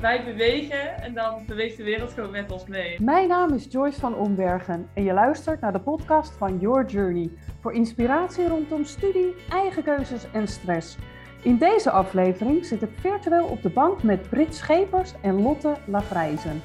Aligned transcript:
Wij 0.00 0.24
bewegen 0.24 1.02
en 1.02 1.14
dan 1.14 1.42
beweegt 1.46 1.76
de 1.76 1.82
wereld 1.82 2.12
gewoon 2.12 2.30
met 2.30 2.52
ons 2.52 2.66
mee. 2.66 3.02
Mijn 3.02 3.28
naam 3.28 3.54
is 3.54 3.66
Joyce 3.70 4.00
van 4.00 4.14
Ombergen 4.14 4.88
en 4.94 5.04
je 5.04 5.12
luistert 5.12 5.60
naar 5.60 5.72
de 5.72 5.80
podcast 5.80 6.32
van 6.32 6.58
Your 6.58 6.86
Journey 6.86 7.30
voor 7.60 7.72
inspiratie 7.72 8.48
rondom 8.48 8.84
studie, 8.84 9.34
eigen 9.50 9.82
keuzes 9.82 10.30
en 10.32 10.48
stress. 10.48 10.96
In 11.42 11.58
deze 11.58 11.90
aflevering 11.90 12.64
zit 12.64 12.82
ik 12.82 12.90
virtueel 12.94 13.46
op 13.46 13.62
de 13.62 13.70
bank 13.70 14.02
met 14.02 14.28
Brit 14.30 14.54
Schepers 14.54 15.12
en 15.22 15.42
Lotte 15.42 15.76
Lafrijzen. 15.86 16.62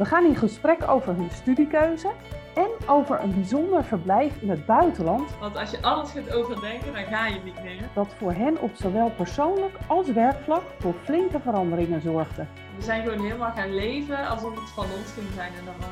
We 0.00 0.06
gaan 0.06 0.24
in 0.24 0.36
gesprek 0.36 0.88
over 0.88 1.14
hun 1.14 1.30
studiekeuze 1.30 2.10
en 2.54 2.68
over 2.86 3.20
een 3.20 3.34
bijzonder 3.34 3.84
verblijf 3.84 4.32
in 4.40 4.50
het 4.50 4.66
buitenland. 4.66 5.38
Want 5.40 5.56
als 5.56 5.70
je 5.70 5.82
alles 5.82 6.10
gaat 6.10 6.32
overdenken, 6.32 6.92
dan 6.92 7.04
ga 7.04 7.26
je 7.26 7.40
niet 7.44 7.62
meer. 7.62 7.88
Dat 7.94 8.14
voor 8.18 8.32
hen 8.32 8.60
op 8.60 8.70
zowel 8.74 9.10
persoonlijk 9.10 9.74
als 9.86 10.12
werkvlak 10.12 10.62
voor 10.78 10.94
flinke 11.04 11.40
veranderingen 11.40 12.00
zorgde. 12.00 12.46
We 12.76 12.82
zijn 12.82 13.02
gewoon 13.02 13.24
helemaal 13.24 13.52
gaan 13.52 13.74
leven 13.74 14.28
alsof 14.28 14.54
het 14.54 14.70
van 14.70 14.84
ons 14.84 15.12
ging 15.12 15.26
zijn 15.34 15.52
en 15.58 15.64
dan 15.64 15.74
was 15.78 15.88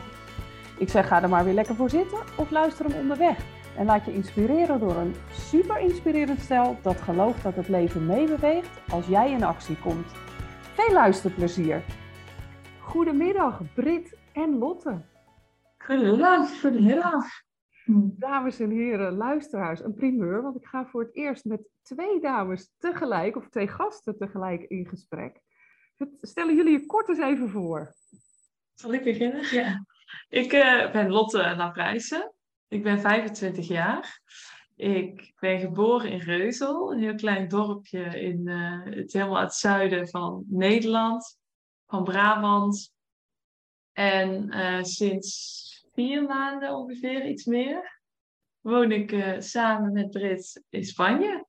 Ik 0.79 0.89
zeg 0.89 1.09
ga 1.09 1.23
er 1.23 1.29
maar 1.29 1.45
weer 1.45 1.55
lekker 1.55 1.75
voor 1.75 1.91
zitten 1.91 2.19
of 2.37 2.51
luister 2.51 2.85
hem 2.85 3.01
onderweg. 3.01 3.37
En 3.77 3.87
laat 3.87 4.05
je 4.05 4.15
inspireren 4.15 4.81
door 4.81 4.97
een 4.97 5.15
super 5.33 5.79
inspirerend 5.79 6.41
stel 6.41 6.77
dat 6.83 7.01
gelooft 7.01 7.43
dat 7.43 7.57
het 7.57 7.69
leven 7.69 8.07
meebeweegt 8.07 8.81
als 8.91 9.07
jij 9.07 9.31
in 9.31 9.45
actie 9.45 9.77
komt. 9.77 10.07
Veel 10.75 10.93
luisterplezier. 10.93 11.83
Goedemiddag 12.89 13.61
Brit 13.75 14.17
en 14.33 14.59
Lotte. 14.59 15.05
Goedemiddag, 15.79 16.61
goedemiddag. 16.61 17.25
Dames 18.19 18.61
en 18.61 18.71
heren, 18.71 19.17
luisteraars, 19.17 19.81
een 19.81 19.95
primeur, 19.95 20.43
want 20.43 20.57
ik 20.57 20.67
ga 20.67 20.87
voor 20.87 21.03
het 21.03 21.15
eerst 21.15 21.45
met 21.45 21.61
twee 21.83 22.21
dames 22.21 22.73
tegelijk, 22.79 23.37
of 23.37 23.49
twee 23.49 23.69
gasten 23.69 24.19
tegelijk 24.19 24.63
in 24.63 24.87
gesprek. 24.87 25.41
Stellen 26.21 26.57
jullie 26.57 26.81
je 26.81 26.87
kort 26.87 27.09
eens 27.09 27.19
even 27.19 27.49
voor. 27.49 27.95
Zal 28.75 28.93
ik 28.93 29.05
beginnen? 29.05 29.47
Ja. 29.51 29.85
Ik 30.29 30.53
uh, 30.53 30.93
ben 30.93 31.11
Lotte 31.11 31.55
Labrijsen. 31.57 32.33
Ik 32.69 32.83
ben 32.83 33.01
25 33.01 33.69
jaar. 33.69 34.21
Ik 34.77 35.33
ben 35.41 35.61
geboren 35.61 36.11
in 36.11 36.21
Reuzel, 36.21 36.93
een 36.93 36.99
heel 36.99 37.15
klein 37.15 37.49
dorpje 37.49 38.21
in 38.21 38.49
uh, 38.49 38.85
het 38.85 39.13
helemaal 39.13 39.41
het 39.41 39.55
zuiden 39.55 40.09
van 40.09 40.45
Nederland, 40.47 41.38
van 41.89 42.05
Brabant. 42.05 42.95
En 43.93 44.55
uh, 44.55 44.83
sinds 44.83 45.87
vier 45.93 46.23
maanden 46.23 46.75
ongeveer, 46.75 47.29
iets 47.29 47.45
meer, 47.45 48.01
woon 48.61 48.93
ik 48.93 49.13
uh, 49.13 49.41
samen 49.41 49.93
met 49.93 50.11
Brit 50.11 50.65
in 50.69 50.85
Spanje. 50.85 51.47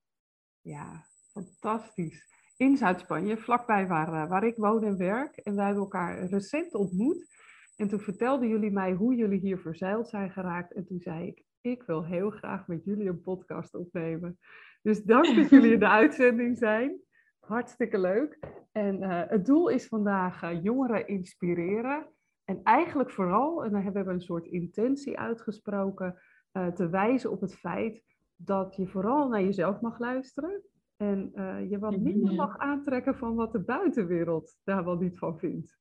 Ja, 0.61 1.05
fantastisch. 1.31 2.27
In 2.57 2.77
Zuid-Spanje, 2.77 3.37
vlakbij 3.37 3.87
waar, 3.87 4.27
waar 4.27 4.43
ik 4.43 4.55
woon 4.55 4.83
en 4.83 4.97
werk. 4.97 5.37
En 5.37 5.55
wij 5.55 5.65
hebben 5.65 5.83
elkaar 5.83 6.25
recent 6.25 6.73
ontmoet. 6.73 7.27
En 7.75 7.87
toen 7.87 7.99
vertelden 7.99 8.47
jullie 8.47 8.71
mij 8.71 8.93
hoe 8.93 9.15
jullie 9.15 9.39
hier 9.39 9.59
verzeild 9.59 10.09
zijn 10.09 10.31
geraakt. 10.31 10.73
En 10.73 10.85
toen 10.85 10.99
zei 10.99 11.27
ik, 11.27 11.43
ik 11.61 11.83
wil 11.83 12.05
heel 12.05 12.29
graag 12.29 12.67
met 12.67 12.83
jullie 12.83 13.09
een 13.09 13.21
podcast 13.21 13.75
opnemen. 13.75 14.39
Dus 14.81 15.03
dank 15.03 15.35
dat 15.35 15.49
jullie 15.49 15.73
in 15.73 15.79
de 15.79 15.89
uitzending 16.01 16.57
zijn. 16.57 17.01
Hartstikke 17.49 17.99
leuk. 17.99 18.39
En 18.71 19.03
uh, 19.03 19.21
het 19.27 19.45
doel 19.45 19.69
is 19.69 19.87
vandaag 19.87 20.43
uh, 20.43 20.63
jongeren 20.63 21.07
inspireren. 21.07 22.07
En 22.43 22.63
eigenlijk 22.63 23.11
vooral, 23.11 23.63
en 23.63 23.71
dan 23.71 23.81
hebben 23.81 24.05
we 24.05 24.11
een 24.11 24.21
soort 24.21 24.45
intentie 24.45 25.19
uitgesproken, 25.19 26.21
uh, 26.53 26.67
te 26.67 26.89
wijzen 26.89 27.31
op 27.31 27.41
het 27.41 27.55
feit 27.55 28.03
dat 28.35 28.75
je 28.75 28.87
vooral 28.87 29.29
naar 29.29 29.41
jezelf 29.41 29.81
mag 29.81 29.99
luisteren. 29.99 30.63
En 30.97 31.31
je 31.69 31.79
wat 31.79 31.97
minder 31.97 32.33
mag 32.33 32.57
aantrekken 32.57 33.17
van 33.17 33.35
wat 33.35 33.51
de 33.51 33.59
buitenwereld 33.59 34.57
daar 34.63 34.85
wel 34.85 34.97
niet 34.97 35.17
van 35.17 35.39
vindt. 35.39 35.77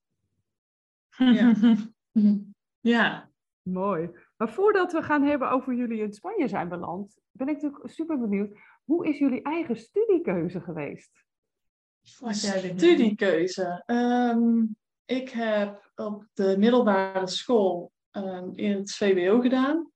Ja. 1.16 1.54
ja. 2.94 3.30
Mooi. 3.62 4.10
Maar 4.36 4.50
voordat 4.50 4.92
we 4.92 5.02
gaan 5.02 5.22
hebben 5.22 5.50
over 5.50 5.74
jullie 5.74 6.02
in 6.02 6.12
Spanje 6.12 6.48
zijn 6.48 6.68
beland, 6.68 7.20
ben 7.30 7.48
ik 7.48 7.54
natuurlijk 7.54 7.90
super 7.90 8.18
benieuwd. 8.18 8.58
Hoe 8.84 9.06
is 9.06 9.18
jullie 9.18 9.42
eigen 9.42 9.76
studiekeuze 9.76 10.60
geweest? 10.60 11.26
Studiekeuze. 12.76 13.82
Um, 13.86 14.76
ik 15.04 15.28
heb 15.30 15.90
op 15.94 16.26
de 16.32 16.56
middelbare 16.58 17.26
school 17.26 17.92
um, 18.12 18.52
in 18.54 18.76
het 18.76 18.92
VWO 18.92 19.40
gedaan. 19.40 19.90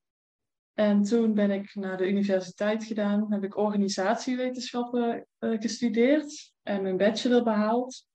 En 0.75 1.03
toen 1.03 1.35
ben 1.35 1.51
ik 1.51 1.75
naar 1.75 1.97
de 1.97 2.09
universiteit 2.09 2.85
gedaan. 2.85 3.33
Heb 3.33 3.45
ik 3.45 3.57
organisatiewetenschappen 3.57 5.27
uh, 5.39 5.61
gestudeerd 5.61 6.53
en 6.63 6.83
mijn 6.83 6.97
bachelor 6.97 7.43
behaald. 7.43 8.07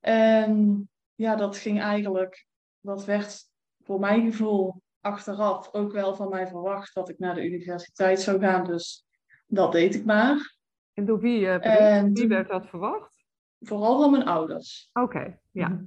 En 0.00 0.88
ja, 1.14 1.36
dat 1.36 1.56
ging 1.56 1.80
eigenlijk, 1.80 2.46
dat 2.80 3.04
werd 3.04 3.48
voor 3.82 4.00
mijn 4.00 4.30
gevoel 4.30 4.82
achteraf 5.00 5.72
ook 5.72 5.92
wel 5.92 6.14
van 6.14 6.28
mij 6.28 6.46
verwacht 6.46 6.94
dat 6.94 7.08
ik 7.08 7.18
naar 7.18 7.34
de 7.34 7.44
universiteit 7.44 8.20
zou 8.20 8.40
gaan. 8.40 8.64
Dus 8.64 9.04
dat 9.46 9.72
deed 9.72 9.94
ik 9.94 10.04
maar. 10.04 10.53
En 10.94 11.04
door 11.04 11.20
wie, 11.20 11.40
uh, 11.40 11.94
en 11.94 12.12
wie 12.12 12.28
werd 12.28 12.48
dat 12.48 12.66
verwacht? 12.66 13.24
Vooral 13.60 14.00
van 14.00 14.10
mijn 14.10 14.24
ouders. 14.24 14.90
Oké, 14.92 15.16
okay, 15.16 15.38
ja. 15.50 15.84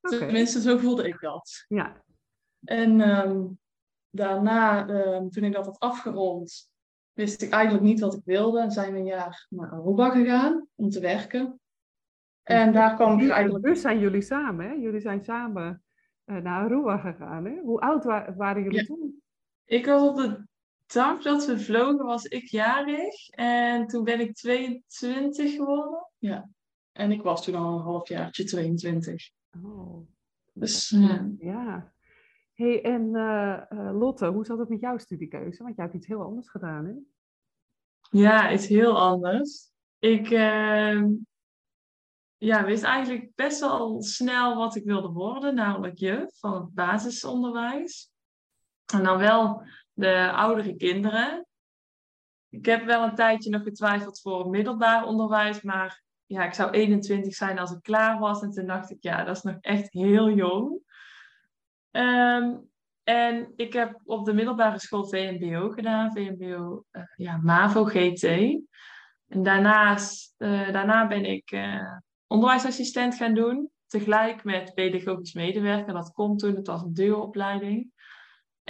Okay. 0.00 0.18
Tenminste, 0.18 0.60
zo 0.60 0.78
voelde 0.78 1.08
ik 1.08 1.20
dat. 1.20 1.64
Ja. 1.68 2.04
En 2.64 3.00
um, 3.00 3.58
daarna, 4.10 4.88
um, 4.88 5.30
toen 5.30 5.44
ik 5.44 5.52
dat 5.52 5.66
had 5.66 5.78
afgerond, 5.78 6.70
wist 7.12 7.42
ik 7.42 7.50
eigenlijk 7.50 7.84
niet 7.84 8.00
wat 8.00 8.14
ik 8.14 8.24
wilde. 8.24 8.60
En 8.60 8.70
zijn 8.70 8.92
we 8.92 8.98
een 8.98 9.04
jaar 9.04 9.46
naar 9.48 9.70
Aruba 9.70 10.10
gegaan 10.10 10.66
om 10.74 10.88
te 10.90 11.00
werken. 11.00 11.60
En 12.42 12.72
daar 12.72 12.94
kwam 12.94 13.20
ik 13.20 13.30
eigenlijk... 13.30 13.64
Dus 13.64 13.80
zijn 13.80 13.98
jullie 13.98 14.22
samen, 14.22 14.66
hè? 14.66 14.72
Jullie 14.72 15.00
zijn 15.00 15.24
samen 15.24 15.82
uh, 16.26 16.36
naar 16.36 16.64
Aruba 16.64 16.96
gegaan, 16.96 17.44
hè? 17.44 17.60
Hoe 17.60 17.80
oud 17.80 18.04
wa 18.04 18.34
waren 18.36 18.62
jullie 18.62 18.78
ja. 18.78 18.84
toen? 18.84 19.22
Ik 19.64 19.86
was 19.86 20.08
op 20.08 20.16
de 20.16 20.48
dag 20.92 21.22
dat 21.22 21.46
we 21.46 21.60
vlogen, 21.60 22.04
was 22.04 22.24
ik 22.24 22.46
jarig. 22.46 23.28
En 23.28 23.86
toen 23.86 24.04
ben 24.04 24.20
ik 24.20 24.34
22 24.34 25.54
geworden. 25.54 26.06
Ja. 26.18 26.48
En 26.92 27.12
ik 27.12 27.22
was 27.22 27.44
toen 27.44 27.54
al 27.54 27.76
een 27.76 27.82
halfjaartje 27.82 28.44
22. 28.44 29.30
Oh. 29.64 30.08
Dus, 30.52 30.90
uh, 30.90 31.22
ja. 31.38 31.92
hey, 32.54 32.82
en 32.82 33.02
uh, 33.02 33.62
uh, 33.70 33.98
Lotte, 33.98 34.26
hoe 34.26 34.44
zat 34.44 34.58
het 34.58 34.68
met 34.68 34.80
jouw 34.80 34.98
studiekeuze? 34.98 35.62
Want 35.62 35.76
jij 35.76 35.84
hebt 35.84 35.96
iets 35.96 36.06
heel 36.06 36.22
anders 36.22 36.50
gedaan, 36.50 36.84
hè? 36.84 36.92
Ja, 38.10 38.52
iets 38.52 38.66
heel 38.66 38.98
anders. 38.98 39.70
Ik 39.98 40.30
ehm, 40.30 41.12
ja, 42.36 42.64
wist 42.64 42.82
eigenlijk 42.82 43.34
best 43.34 43.60
wel 43.60 44.02
snel 44.02 44.56
wat 44.56 44.76
ik 44.76 44.84
wilde 44.84 45.08
worden, 45.08 45.54
namelijk 45.54 45.98
juf 45.98 46.38
van 46.38 46.54
het 46.54 46.74
basisonderwijs. 46.74 48.12
En 48.92 49.04
dan 49.04 49.18
wel 49.18 49.62
de 50.00 50.30
oudere 50.32 50.76
kinderen. 50.76 51.46
Ik 52.48 52.66
heb 52.66 52.84
wel 52.84 53.02
een 53.02 53.14
tijdje 53.14 53.50
nog 53.50 53.62
getwijfeld 53.62 54.20
voor 54.20 54.48
middelbaar 54.48 55.04
onderwijs, 55.04 55.62
maar 55.62 56.02
ja, 56.26 56.44
ik 56.44 56.54
zou 56.54 56.70
21 56.70 57.34
zijn 57.34 57.58
als 57.58 57.70
ik 57.70 57.82
klaar 57.82 58.18
was. 58.18 58.42
En 58.42 58.50
toen 58.50 58.66
dacht 58.66 58.90
ik, 58.90 59.02
ja, 59.02 59.24
dat 59.24 59.36
is 59.36 59.42
nog 59.42 59.56
echt 59.60 59.92
heel 59.92 60.30
jong. 60.30 60.80
Um, 61.90 62.70
en 63.02 63.52
ik 63.56 63.72
heb 63.72 64.00
op 64.04 64.24
de 64.24 64.32
middelbare 64.32 64.78
school 64.78 65.08
VMBO 65.08 65.70
gedaan, 65.70 66.12
VMBO 66.12 66.84
uh, 66.92 67.02
ja, 67.16 67.36
MAVO 67.42 67.84
GT. 67.84 68.22
En 68.22 69.42
daarnaast, 69.42 70.34
uh, 70.38 70.72
daarna 70.72 71.06
ben 71.06 71.24
ik 71.24 71.52
uh, 71.52 71.96
onderwijsassistent 72.26 73.14
gaan 73.14 73.34
doen, 73.34 73.70
tegelijk 73.86 74.44
met 74.44 74.74
pedagogisch 74.74 75.32
medewerker. 75.32 75.92
Dat 75.92 76.12
komt 76.12 76.38
toen, 76.38 76.54
het 76.54 76.66
was 76.66 76.82
een 76.82 76.94
deuropleiding. 76.94 77.92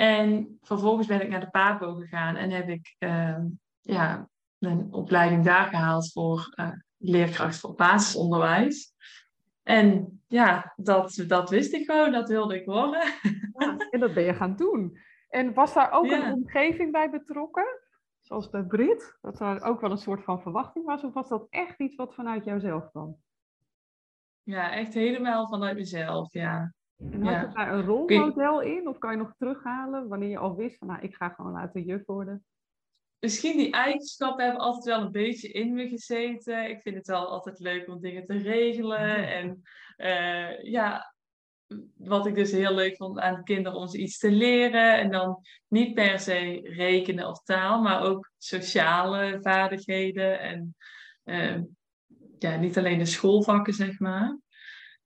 En 0.01 0.59
vervolgens 0.63 1.07
ben 1.07 1.21
ik 1.21 1.29
naar 1.29 1.41
de 1.41 1.51
PABO 1.51 1.95
gegaan 1.95 2.37
en 2.37 2.51
heb 2.51 2.69
ik 2.69 2.97
uh, 2.99 3.37
ja, 3.81 4.29
een 4.59 4.93
opleiding 4.93 5.45
daar 5.45 5.67
gehaald 5.67 6.13
voor 6.13 6.53
uh, 6.57 6.71
leerkracht 6.97 7.59
voor 7.59 7.75
basisonderwijs. 7.75 8.93
En 9.63 10.21
ja, 10.27 10.73
dat, 10.77 11.25
dat 11.27 11.51
wist 11.51 11.73
ik 11.73 11.85
gewoon, 11.85 12.13
dat 12.13 12.29
wilde 12.29 12.61
ik 12.61 12.67
worden. 12.67 13.03
Ja, 13.59 13.77
en 13.91 14.01
dat 14.01 14.15
ben 14.15 14.25
je 14.25 14.35
gaan 14.35 14.57
doen. 14.57 14.99
En 15.29 15.55
was 15.55 15.75
daar 15.75 15.93
ook 15.93 16.07
ja. 16.07 16.27
een 16.27 16.35
omgeving 16.35 16.93
bij 16.93 17.11
betrokken? 17.11 17.81
Zoals 18.21 18.51
bij 18.51 18.65
Brit? 18.65 19.19
Dat 19.21 19.39
daar 19.39 19.63
ook 19.63 19.81
wel 19.81 19.91
een 19.91 19.99
soort 19.99 20.25
van 20.25 20.43
verwachting 20.43 20.85
was? 20.85 21.05
Of 21.05 21.13
was 21.13 21.29
dat 21.29 21.47
echt 21.51 21.81
iets 21.81 21.95
wat 21.95 22.15
vanuit 22.15 22.45
jouzelf 22.45 22.91
kwam? 22.91 23.17
Ja, 24.43 24.73
echt 24.73 24.95
helemaal 24.95 25.49
vanuit 25.49 25.77
mezelf, 25.77 26.33
ja. 26.33 26.75
En 27.13 27.23
had 27.23 27.33
ja. 27.33 27.41
je 27.41 27.55
daar 27.55 27.75
een 27.75 27.85
rolmodel 27.85 28.61
in? 28.61 28.89
Of 28.89 28.99
kan 28.99 29.11
je 29.11 29.17
nog 29.17 29.35
terughalen 29.39 30.09
wanneer 30.09 30.29
je 30.29 30.39
al 30.39 30.57
wist 30.57 30.79
van 30.79 30.89
nou, 30.89 31.01
ik 31.01 31.15
ga 31.15 31.29
gewoon 31.29 31.53
later 31.53 31.81
juf 31.81 32.05
worden? 32.07 32.45
Misschien 33.19 33.57
die 33.57 33.73
eigenschappen 33.73 34.45
hebben 34.45 34.63
altijd 34.63 34.85
wel 34.85 35.01
een 35.01 35.13
beetje 35.13 35.49
in 35.49 35.75
me 35.75 35.89
gezeten. 35.89 36.71
Ik 36.71 36.81
vind 36.81 36.97
het 36.97 37.07
wel 37.07 37.27
altijd 37.27 37.59
leuk 37.59 37.89
om 37.89 38.01
dingen 38.01 38.27
te 38.27 38.39
regelen. 38.39 39.29
En 39.29 39.63
uh, 39.97 40.63
ja, 40.63 41.15
wat 41.97 42.27
ik 42.27 42.35
dus 42.35 42.53
heel 42.53 42.75
leuk 42.75 42.97
vond 42.97 43.19
aan 43.19 43.45
kinderen 43.45 43.79
om 43.79 43.89
ze 43.89 43.99
iets 43.99 44.19
te 44.19 44.31
leren. 44.31 44.99
En 44.99 45.11
dan 45.11 45.41
niet 45.69 45.95
per 45.95 46.19
se 46.19 46.61
rekenen 46.63 47.29
of 47.29 47.43
taal, 47.43 47.83
maar 47.83 48.03
ook 48.03 48.31
sociale 48.39 49.39
vaardigheden. 49.41 50.41
En 50.41 50.77
uh, 51.25 51.63
ja, 52.39 52.57
niet 52.57 52.79
alleen 52.79 52.99
de 52.99 53.05
schoolvakken, 53.05 53.73
zeg 53.75 53.99
maar. 53.99 54.39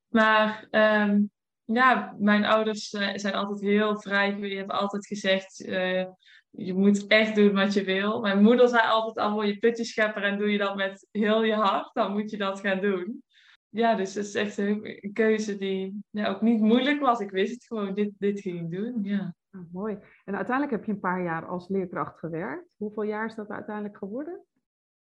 Maar 0.08 0.66
ehm, 0.70 1.20
ja, 1.64 2.14
mijn 2.18 2.44
ouders 2.44 2.92
eh, 2.92 3.10
zijn 3.14 3.34
altijd 3.34 3.60
heel 3.60 4.00
vrij. 4.00 4.36
Die 4.36 4.56
hebben 4.56 4.78
altijd 4.78 5.06
gezegd, 5.06 5.66
uh, 5.66 6.04
je 6.50 6.74
moet 6.74 7.06
echt 7.06 7.34
doen 7.34 7.52
wat 7.52 7.72
je 7.74 7.84
wil. 7.84 8.20
Mijn 8.20 8.42
moeder 8.42 8.68
zei 8.68 8.82
altijd 8.88 9.26
al, 9.26 9.42
je 9.42 9.58
putjes 9.58 9.88
schepper 9.88 10.22
en 10.22 10.38
doe 10.38 10.50
je 10.50 10.58
dat 10.58 10.76
met 10.76 11.08
heel 11.10 11.44
je 11.44 11.54
hart, 11.54 11.94
dan 11.94 12.12
moet 12.12 12.30
je 12.30 12.36
dat 12.36 12.60
gaan 12.60 12.80
doen. 12.80 13.22
Ja, 13.68 13.94
dus 13.94 14.14
het 14.14 14.24
is 14.24 14.34
echt 14.34 14.58
een 14.58 15.10
keuze 15.12 15.56
die 15.56 16.04
ja, 16.10 16.28
ook 16.28 16.40
niet 16.40 16.60
moeilijk 16.60 17.00
was. 17.00 17.20
Ik 17.20 17.30
wist 17.30 17.52
het 17.52 17.64
gewoon, 17.64 17.94
dit, 17.94 18.10
dit 18.18 18.40
ging 18.40 18.60
ik 18.60 18.70
doen, 18.70 18.98
ja. 19.02 19.34
Ah, 19.50 19.60
mooi. 19.72 19.98
En 20.24 20.36
uiteindelijk 20.36 20.76
heb 20.76 20.84
je 20.84 20.92
een 20.92 21.00
paar 21.00 21.22
jaar 21.22 21.46
als 21.46 21.68
leerkracht 21.68 22.18
gewerkt. 22.18 22.74
Hoeveel 22.76 23.02
jaar 23.02 23.26
is 23.26 23.34
dat 23.34 23.48
uiteindelijk 23.48 23.96
geworden? 23.96 24.44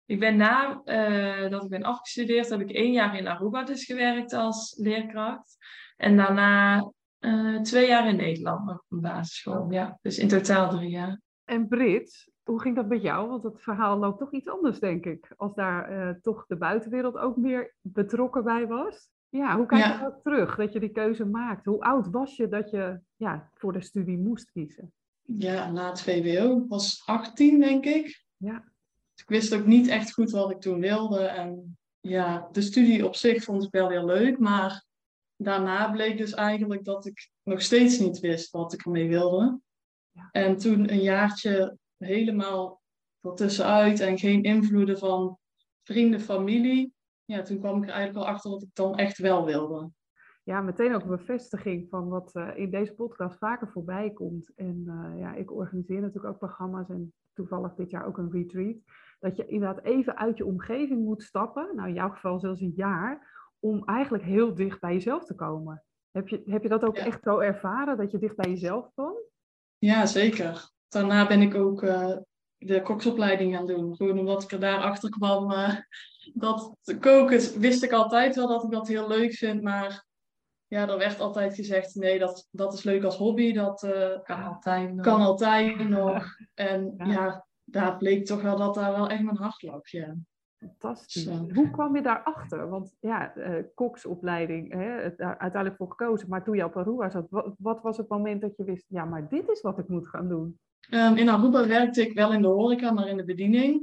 Ik 0.06 0.20
ben 0.20 0.36
na 0.36 0.82
uh, 0.84 1.50
dat 1.50 1.62
ik 1.62 1.68
ben 1.68 1.82
afgestudeerd, 1.82 2.48
heb 2.48 2.60
ik 2.60 2.70
één 2.70 2.92
jaar 2.92 3.16
in 3.18 3.26
Aruba 3.26 3.62
dus 3.62 3.84
gewerkt 3.84 4.32
als 4.32 4.74
leerkracht. 4.78 5.56
En 5.98 6.16
daarna 6.16 6.76
uh, 7.20 7.60
twee 7.60 7.88
jaar 7.88 8.08
in 8.08 8.16
Nederland 8.16 8.70
op 8.70 8.84
een 8.88 9.00
basisschool. 9.00 9.70
Ja, 9.70 9.98
dus 10.02 10.18
in 10.18 10.28
totaal 10.28 10.70
drie 10.70 10.90
jaar. 10.90 11.20
En 11.44 11.68
Brit, 11.68 12.28
hoe 12.42 12.60
ging 12.60 12.76
dat 12.76 12.88
met 12.88 13.02
jou? 13.02 13.28
Want 13.28 13.42
het 13.42 13.62
verhaal 13.62 13.98
loopt 13.98 14.18
toch 14.18 14.32
iets 14.32 14.48
anders, 14.48 14.78
denk 14.78 15.04
ik. 15.04 15.32
Als 15.36 15.54
daar 15.54 15.92
uh, 15.92 16.14
toch 16.22 16.46
de 16.46 16.56
buitenwereld 16.56 17.16
ook 17.16 17.36
meer 17.36 17.74
betrokken 17.80 18.44
bij 18.44 18.66
was. 18.66 19.08
Ja, 19.28 19.56
hoe 19.56 19.66
kijk 19.66 19.84
je 19.84 19.90
ja. 19.90 20.06
ook 20.06 20.22
terug 20.22 20.56
dat 20.56 20.72
je 20.72 20.80
die 20.80 20.92
keuze 20.92 21.24
maakt? 21.24 21.64
Hoe 21.64 21.80
oud 21.80 22.10
was 22.10 22.36
je 22.36 22.48
dat 22.48 22.70
je 22.70 23.00
ja, 23.16 23.50
voor 23.54 23.72
de 23.72 23.80
studie 23.80 24.18
moest 24.18 24.50
kiezen? 24.50 24.92
Ja, 25.22 25.70
na 25.70 25.88
het 25.88 26.00
VWO 26.00 26.66
was 26.68 27.02
18, 27.06 27.60
denk 27.60 27.84
ik. 27.84 28.24
Ja. 28.36 28.64
Ik 29.14 29.28
wist 29.28 29.54
ook 29.54 29.66
niet 29.66 29.88
echt 29.88 30.12
goed 30.12 30.30
wat 30.30 30.50
ik 30.50 30.60
toen 30.60 30.80
wilde. 30.80 31.20
En 31.20 31.78
ja, 32.00 32.48
de 32.52 32.62
studie 32.62 33.06
op 33.06 33.14
zich 33.14 33.44
vond 33.44 33.64
ik 33.64 33.70
wel 33.70 33.88
heel 33.88 34.04
leuk, 34.04 34.38
maar 34.38 34.84
daarna 35.38 35.90
bleek 35.90 36.18
dus 36.18 36.32
eigenlijk 36.32 36.84
dat 36.84 37.06
ik 37.06 37.30
nog 37.42 37.62
steeds 37.62 37.98
niet 37.98 38.20
wist 38.20 38.50
wat 38.50 38.72
ik 38.72 38.84
ermee 38.84 39.08
wilde. 39.08 39.60
Ja. 40.10 40.28
En 40.32 40.56
toen 40.56 40.92
een 40.92 41.02
jaartje 41.02 41.76
helemaal 41.96 42.80
ertussenuit 43.20 44.00
en 44.00 44.18
geen 44.18 44.42
invloeden 44.42 44.98
van 44.98 45.38
vrienden, 45.82 46.20
familie. 46.20 46.92
Ja, 47.24 47.42
toen 47.42 47.58
kwam 47.58 47.82
ik 47.82 47.88
er 47.88 47.94
eigenlijk 47.94 48.26
al 48.26 48.32
achter 48.32 48.50
wat 48.50 48.62
ik 48.62 48.70
dan 48.72 48.96
echt 48.96 49.18
wel 49.18 49.44
wilde. 49.44 49.90
Ja, 50.42 50.60
meteen 50.60 50.94
ook 50.94 51.02
een 51.02 51.08
bevestiging 51.08 51.88
van 51.88 52.08
wat 52.08 52.34
uh, 52.34 52.56
in 52.56 52.70
deze 52.70 52.94
podcast 52.94 53.38
vaker 53.38 53.68
voorbij 53.68 54.10
komt. 54.10 54.52
En 54.54 54.84
uh, 54.86 55.20
ja, 55.20 55.34
ik 55.34 55.52
organiseer 55.52 56.00
natuurlijk 56.00 56.32
ook 56.32 56.38
programma's 56.38 56.88
en 56.88 57.12
toevallig 57.32 57.74
dit 57.74 57.90
jaar 57.90 58.06
ook 58.06 58.18
een 58.18 58.30
retreat. 58.30 58.76
Dat 59.18 59.36
je 59.36 59.46
inderdaad 59.46 59.84
even 59.84 60.16
uit 60.16 60.36
je 60.36 60.44
omgeving 60.44 61.04
moet 61.04 61.22
stappen, 61.22 61.70
nou 61.74 61.88
in 61.88 61.94
jouw 61.94 62.10
geval 62.10 62.38
zelfs 62.38 62.60
een 62.60 62.72
jaar, 62.76 63.37
om 63.60 63.84
eigenlijk 63.84 64.24
heel 64.24 64.54
dicht 64.54 64.80
bij 64.80 64.92
jezelf 64.92 65.24
te 65.24 65.34
komen. 65.34 65.84
Heb 66.10 66.28
je, 66.28 66.42
heb 66.46 66.62
je 66.62 66.68
dat 66.68 66.84
ook 66.84 66.96
ja. 66.96 67.04
echt 67.04 67.22
zo 67.22 67.38
ervaren, 67.38 67.96
dat 67.96 68.10
je 68.10 68.18
dicht 68.18 68.36
bij 68.36 68.50
jezelf 68.50 68.90
kwam? 68.94 69.14
Ja, 69.78 70.06
zeker. 70.06 70.70
Daarna 70.88 71.26
ben 71.26 71.42
ik 71.42 71.54
ook 71.54 71.82
uh, 71.82 72.16
de 72.56 72.82
koksopleiding 72.82 73.54
gaan 73.54 73.66
doen. 73.66 73.96
Gewoon 73.96 74.18
omdat 74.18 74.42
ik 74.42 74.52
er 74.52 74.60
daarachter 74.60 75.10
kwam. 75.10 75.52
Uh, 75.52 75.74
dat 76.34 76.74
koken 77.00 77.60
wist 77.60 77.82
ik 77.82 77.92
altijd 77.92 78.36
wel 78.36 78.48
dat 78.48 78.64
ik 78.64 78.70
dat 78.70 78.88
heel 78.88 79.08
leuk 79.08 79.32
vind. 79.32 79.62
Maar 79.62 80.06
ja, 80.66 80.88
er 80.88 80.98
werd 80.98 81.20
altijd 81.20 81.54
gezegd: 81.54 81.94
nee, 81.94 82.18
dat, 82.18 82.48
dat 82.50 82.72
is 82.72 82.82
leuk 82.82 83.04
als 83.04 83.16
hobby. 83.16 83.52
Dat 83.52 83.82
uh, 83.82 84.22
kan 84.22 84.42
altijd 84.42 84.94
nog. 84.94 85.04
Kan 85.04 85.20
altijd 85.20 85.88
nog. 85.88 86.24
En 86.54 86.94
ja. 86.96 87.06
ja, 87.06 87.46
daar 87.64 87.96
bleek 87.96 88.26
toch 88.26 88.42
wel 88.42 88.56
dat 88.56 88.74
daar 88.74 88.92
wel 88.92 89.08
echt 89.08 89.22
mijn 89.22 89.36
hart 89.36 89.62
lag. 89.62 89.90
Ja. 89.90 90.14
Fantastisch. 90.58 91.26
Hoe 91.54 91.70
kwam 91.70 91.96
je 91.96 92.02
daarachter? 92.02 92.68
Want 92.68 92.96
ja, 93.00 93.36
uh, 93.36 93.62
koksopleiding, 93.74 94.72
hè, 94.72 95.14
daar 95.16 95.38
uiteindelijk 95.38 95.76
voor 95.76 95.90
gekozen. 95.90 96.28
Maar 96.28 96.44
toen 96.44 96.56
je 96.56 96.64
op 96.64 96.76
Aruba 96.76 97.10
zat, 97.10 97.26
wat, 97.30 97.54
wat, 97.58 97.82
was 97.82 97.96
het 97.96 98.08
moment 98.08 98.40
dat 98.40 98.56
je 98.56 98.64
wist, 98.64 98.86
ja, 98.88 99.04
maar 99.04 99.28
dit 99.28 99.48
is 99.48 99.60
wat 99.60 99.78
ik 99.78 99.88
moet 99.88 100.08
gaan 100.08 100.28
doen? 100.28 100.58
Um, 100.90 101.16
in 101.16 101.28
Aruba 101.28 101.66
werkte 101.66 102.02
ik 102.02 102.14
wel 102.14 102.32
in 102.32 102.42
de 102.42 102.48
horeca, 102.48 102.90
maar 102.90 103.08
in 103.08 103.16
de 103.16 103.24
bediening. 103.24 103.82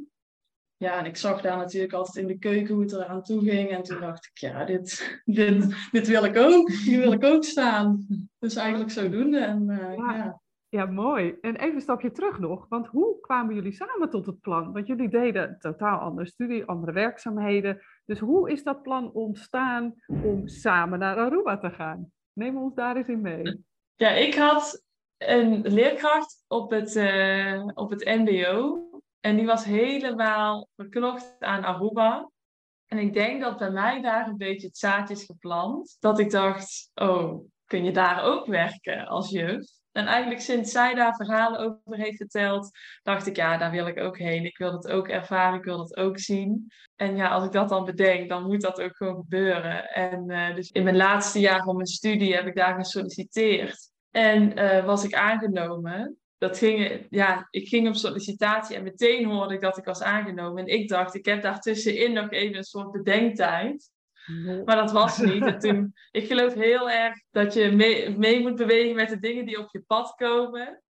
Ja, 0.77 0.99
en 0.99 1.05
ik 1.05 1.17
zag 1.17 1.41
daar 1.41 1.57
natuurlijk 1.57 1.93
altijd 1.93 2.15
in 2.15 2.27
de 2.27 2.37
keuken 2.37 2.73
hoe 2.73 2.83
het 2.83 2.93
eraan 2.93 3.23
toe 3.23 3.41
ging. 3.41 3.69
En 3.69 3.83
toen 3.83 3.99
dacht 3.99 4.25
ik, 4.25 4.37
ja, 4.37 4.65
dit, 4.65 5.19
dit, 5.25 5.75
dit 5.91 6.07
wil 6.07 6.23
ik 6.23 6.37
ook. 6.37 6.71
Hier 6.71 6.99
wil 6.99 7.11
ik 7.11 7.23
ook 7.23 7.43
staan. 7.43 8.05
Dus 8.39 8.55
eigenlijk 8.55 8.91
zodoende. 8.91 9.39
En, 9.39 9.69
uh, 9.69 9.95
ja. 9.95 10.15
ja. 10.15 10.41
Ja, 10.69 10.85
mooi. 10.85 11.37
En 11.41 11.55
even 11.55 11.75
een 11.75 11.81
stapje 11.81 12.11
terug 12.11 12.39
nog, 12.39 12.65
want 12.69 12.87
hoe 12.87 13.19
kwamen 13.19 13.55
jullie 13.55 13.71
samen 13.71 14.09
tot 14.09 14.25
het 14.25 14.41
plan? 14.41 14.73
Want 14.73 14.87
jullie 14.87 15.09
deden 15.09 15.57
totaal 15.59 15.99
andere 15.99 16.27
studie, 16.27 16.65
andere 16.65 16.91
werkzaamheden. 16.91 17.81
Dus 18.05 18.19
hoe 18.19 18.51
is 18.51 18.63
dat 18.63 18.81
plan 18.81 19.11
ontstaan 19.13 19.93
om 20.07 20.47
samen 20.47 20.99
naar 20.99 21.17
Aruba 21.17 21.57
te 21.57 21.69
gaan? 21.69 22.11
Neem 22.33 22.57
ons 22.57 22.75
daar 22.75 22.95
eens 22.95 23.07
in 23.07 23.21
mee. 23.21 23.63
Ja, 23.95 24.09
ik 24.09 24.35
had 24.35 24.83
een 25.17 25.61
leerkracht 25.61 26.43
op 26.47 26.71
het, 26.71 26.95
uh, 26.95 27.65
op 27.73 27.89
het 27.89 28.05
MBO. 28.05 28.83
En 29.19 29.35
die 29.35 29.45
was 29.45 29.65
helemaal 29.65 30.67
verknocht 30.75 31.35
aan 31.39 31.63
Aruba. 31.63 32.29
En 32.85 32.97
ik 32.97 33.13
denk 33.13 33.41
dat 33.41 33.57
bij 33.57 33.71
mij 33.71 34.01
daar 34.01 34.27
een 34.27 34.37
beetje 34.37 34.67
het 34.67 34.77
zaadje 34.77 35.13
is 35.13 35.23
geplant. 35.23 35.97
Dat 35.99 36.19
ik 36.19 36.31
dacht, 36.31 36.91
oh, 36.93 37.45
kun 37.65 37.83
je 37.83 37.91
daar 37.91 38.23
ook 38.23 38.45
werken 38.45 39.07
als 39.07 39.29
juf? 39.29 39.65
En 39.95 40.05
eigenlijk 40.05 40.41
sinds 40.41 40.71
zij 40.71 40.93
daar 40.93 41.15
verhalen 41.15 41.59
over 41.59 41.97
heeft 42.03 42.17
verteld, 42.17 42.69
dacht 43.03 43.27
ik, 43.27 43.35
ja, 43.35 43.57
daar 43.57 43.71
wil 43.71 43.87
ik 43.87 43.99
ook 43.99 44.17
heen. 44.17 44.45
Ik 44.45 44.57
wil 44.57 44.71
dat 44.71 44.87
ook 44.87 45.07
ervaren, 45.07 45.59
ik 45.59 45.65
wil 45.65 45.77
dat 45.77 45.97
ook 45.97 46.19
zien. 46.19 46.71
En 46.95 47.15
ja, 47.15 47.27
als 47.27 47.45
ik 47.45 47.51
dat 47.51 47.69
dan 47.69 47.85
bedenk, 47.85 48.29
dan 48.29 48.43
moet 48.43 48.61
dat 48.61 48.81
ook 48.81 48.95
gewoon 48.95 49.15
gebeuren. 49.15 49.89
En 49.89 50.29
uh, 50.31 50.55
dus 50.55 50.69
in 50.69 50.83
mijn 50.83 50.95
laatste 50.95 51.39
jaar 51.39 51.63
van 51.63 51.75
mijn 51.75 51.87
studie 51.87 52.35
heb 52.35 52.47
ik 52.47 52.55
daar 52.55 52.75
gesolliciteerd. 52.75 53.91
En 54.11 54.59
uh, 54.59 54.85
was 54.85 55.03
ik 55.03 55.13
aangenomen. 55.13 56.17
Dat 56.37 56.57
ging, 56.57 57.07
ja, 57.09 57.47
ik 57.49 57.67
ging 57.67 57.87
op 57.87 57.95
sollicitatie 57.95 58.75
en 58.75 58.83
meteen 58.83 59.25
hoorde 59.25 59.53
ik 59.53 59.61
dat 59.61 59.77
ik 59.77 59.85
was 59.85 60.01
aangenomen. 60.01 60.63
En 60.63 60.73
ik 60.79 60.89
dacht, 60.89 61.15
ik 61.15 61.25
heb 61.25 61.41
daartussenin 61.41 62.13
nog 62.13 62.31
even 62.31 62.57
een 62.57 62.63
soort 62.63 62.91
bedenktijd. 62.91 63.89
Maar 64.65 64.75
dat 64.75 64.91
was 64.91 65.17
niet. 65.17 65.43
En 65.43 65.59
toen, 65.69 65.93
ik 66.11 66.27
geloof 66.27 66.53
heel 66.53 66.89
erg 66.89 67.23
dat 67.31 67.53
je 67.53 67.71
mee, 67.71 68.17
mee, 68.17 68.39
moet 68.39 68.55
bewegen 68.55 68.95
met 68.95 69.09
de 69.09 69.19
dingen 69.19 69.45
die 69.45 69.59
op 69.59 69.71
je 69.71 69.81
pad 69.81 70.15
komen. 70.15 70.83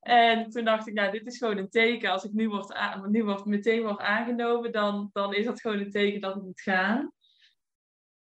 En 0.00 0.50
toen 0.50 0.64
dacht 0.64 0.86
ik, 0.86 0.94
nou, 0.94 1.10
dit 1.10 1.26
is 1.26 1.38
gewoon 1.38 1.56
een 1.56 1.70
teken. 1.70 2.10
Als 2.10 2.24
ik 2.24 2.32
nu, 2.32 2.48
word 2.48 2.74
nu 3.08 3.24
word, 3.24 3.44
meteen 3.44 3.82
word 3.82 3.98
aangenomen, 3.98 4.72
dan, 4.72 5.10
dan 5.12 5.34
is 5.34 5.44
dat 5.44 5.60
gewoon 5.60 5.78
een 5.78 5.90
teken 5.90 6.20
dat 6.20 6.34
het 6.34 6.42
moet 6.42 6.60
gaan. 6.60 7.12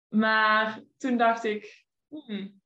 Maar 0.08 0.82
toen 0.98 1.18
dacht 1.18 1.44
ik, 1.44 1.86
hmm, 2.08 2.62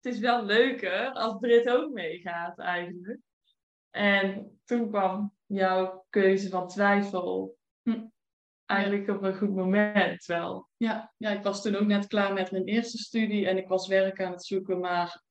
het 0.00 0.14
is 0.14 0.18
wel 0.18 0.44
leuker 0.44 1.12
als 1.12 1.38
Brit 1.38 1.68
ook 1.68 1.92
meegaat 1.92 2.58
eigenlijk. 2.58 3.20
En 3.90 4.58
toen 4.64 4.88
kwam 4.88 5.34
jouw 5.46 6.06
keuze 6.10 6.48
van 6.48 6.68
twijfel. 6.68 7.56
Hm 7.82 8.04
eigenlijk 8.68 9.08
op 9.08 9.22
een 9.22 9.36
goed 9.36 9.54
moment 9.54 10.24
wel. 10.24 10.68
Ja, 10.76 11.12
ja, 11.16 11.30
ik 11.30 11.42
was 11.42 11.62
toen 11.62 11.74
ook 11.74 11.86
net 11.86 12.06
klaar 12.06 12.32
met 12.32 12.50
mijn 12.50 12.64
eerste 12.64 12.98
studie 12.98 13.48
en 13.48 13.56
ik 13.56 13.68
was 13.68 13.88
werk 13.88 14.22
aan 14.22 14.32
het 14.32 14.44
zoeken, 14.44 14.80
maar 14.80 15.22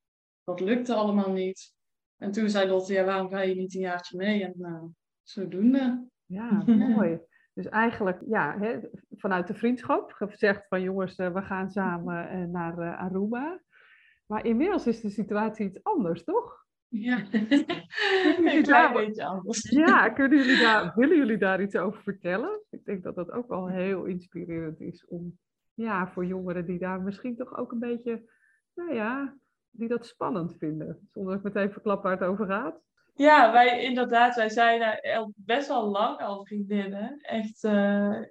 dat 0.44 0.60
lukte 0.60 0.94
allemaal 0.94 1.32
niet. 1.32 1.76
En 2.18 2.32
toen 2.32 2.50
zei 2.50 2.70
Lotte, 2.70 2.94
ja, 2.94 3.04
waarom 3.04 3.30
ga 3.30 3.42
je 3.42 3.56
niet 3.56 3.76
een 3.76 3.82
jaartje 3.82 4.18
mee? 4.18 4.44
En 4.44 4.54
nou, 4.56 4.92
zodoende. 5.24 6.08
Ja, 6.26 6.64
mooi. 6.96 7.20
Dus 7.54 7.66
eigenlijk, 7.70 8.22
ja, 8.28 8.58
hè, 8.60 8.80
vanuit 9.10 9.48
de 9.48 9.54
vriendschap 9.54 10.12
gezegd 10.12 10.68
van 10.68 10.82
jongens, 10.82 11.18
uh, 11.18 11.34
we 11.34 11.42
gaan 11.42 11.70
samen 11.70 12.38
uh, 12.38 12.46
naar 12.46 12.80
uh, 12.80 13.00
Aruba. 13.00 13.62
Maar 14.26 14.46
inmiddels 14.46 14.88
is 14.88 15.02
de 15.02 15.10
situatie 15.10 15.66
iets 15.66 15.84
anders, 15.84 16.24
toch? 16.24 16.66
Ja, 16.90 17.18
een 17.32 18.64
klein 18.64 18.94
beetje 18.94 19.26
anders. 19.26 19.70
Ja, 19.86 20.10
kunnen 20.10 20.38
jullie 20.38 20.62
daar, 20.62 20.92
willen 20.96 21.18
jullie 21.18 21.38
daar 21.38 21.62
iets 21.62 21.76
over 21.76 22.02
vertellen? 22.02 22.62
Ik 22.70 22.86
denk 22.86 23.04
dat 23.04 23.16
dat 23.16 23.32
ook 23.32 23.48
wel 23.48 23.68
heel 23.70 24.04
inspirerend 24.06 24.80
is 24.80 25.06
om, 25.08 25.38
ja, 25.74 26.08
voor 26.08 26.26
jongeren 26.26 26.66
die 26.66 26.80
daar 26.80 27.02
misschien 27.02 27.36
toch 27.36 27.58
ook 27.58 27.72
een 27.72 27.80
beetje, 27.80 28.30
nou 28.74 28.94
ja, 28.94 29.38
die 29.70 29.88
dat 29.88 30.06
spannend 30.06 30.56
vinden. 30.58 31.08
Zonder 31.12 31.32
dat 31.36 31.46
ik 31.46 31.54
meteen 31.54 31.72
verklap 31.72 32.04
waar 32.04 32.12
het 32.12 32.30
over 32.30 32.46
gaat. 32.46 32.82
Ja, 33.14 33.52
wij 33.52 33.84
inderdaad, 33.84 34.36
wij 34.36 34.50
zijn 34.50 35.00
al 35.02 35.34
best 35.36 35.68
wel 35.68 35.88
lang 35.90 36.20
al 36.20 36.46
vriendinnen. 36.46 37.20
Echt, 37.22 37.64
uh, 37.64 38.22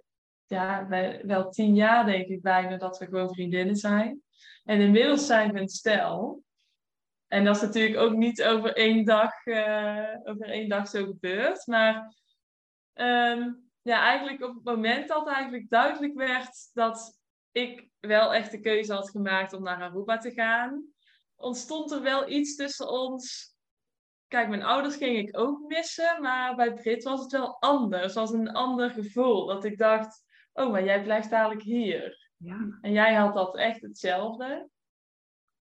ja, 0.46 0.86
wij, 0.88 1.22
wel 1.26 1.50
tien 1.50 1.75
jaar 1.75 2.06
denk 2.06 2.26
ik 2.26 2.42
bijna 2.42 2.76
dat 2.76 2.98
we 2.98 3.04
gewoon 3.04 3.34
vriendinnen 3.34 3.76
zijn. 3.76 4.22
En 4.64 4.80
inmiddels 4.80 5.26
zijn 5.26 5.52
we 5.52 5.60
een 5.60 5.68
stel. 5.68 6.44
En 7.28 7.45
dat 7.45 7.56
is 7.56 7.62
natuurlijk 7.62 8.00
ook 8.00 8.12
niet 8.12 8.42
over 8.42 8.76
één 8.76 9.04
dag, 9.04 9.47
uh, 9.47 10.14
over 10.25 10.49
één 10.49 10.68
dag 10.68 10.88
zo 10.88 11.04
gebeurd. 11.04 11.66
Maar 11.66 12.14
um, 12.95 13.71
ja, 13.83 14.02
eigenlijk 14.02 14.42
op 14.42 14.54
het 14.54 14.64
moment 14.64 15.09
dat 15.09 15.28
eigenlijk 15.28 15.71
duidelijk 15.71 16.14
werd 16.14 16.71
dat 16.73 17.21
ik 17.52 17.88
wel 18.00 18.35
echt 18.35 18.50
de 18.50 18.61
keuze 18.61 18.92
had 18.92 19.11
gemaakt 19.11 19.52
om 19.52 19.62
naar 19.62 19.83
Aruba 19.83 20.18
te 20.18 20.30
gaan, 20.30 20.85
ontstond 21.37 21.90
er 21.90 22.02
wel 22.02 22.28
iets 22.28 22.56
tussen 22.56 22.88
ons. 22.88 23.54
Kijk, 24.28 24.49
mijn 24.49 24.62
ouders 24.62 24.97
ging 24.97 25.28
ik 25.28 25.38
ook 25.38 25.61
missen, 25.68 26.23
maar 26.23 26.54
bij 26.56 26.73
Brit 26.73 27.02
was 27.02 27.21
het 27.21 27.33
wel 27.33 27.61
anders. 27.61 28.04
Het 28.04 28.14
was 28.14 28.30
een 28.30 28.52
ander 28.52 28.90
gevoel. 28.90 29.47
Dat 29.47 29.64
ik 29.64 29.78
dacht, 29.78 30.25
oh, 30.52 30.71
maar 30.71 30.85
jij 30.85 31.02
blijft 31.02 31.30
dadelijk 31.30 31.62
hier. 31.62 32.30
Ja. 32.37 32.78
En 32.80 32.92
jij 32.92 33.14
had 33.14 33.35
dat 33.35 33.56
echt 33.56 33.80
hetzelfde. 33.80 34.68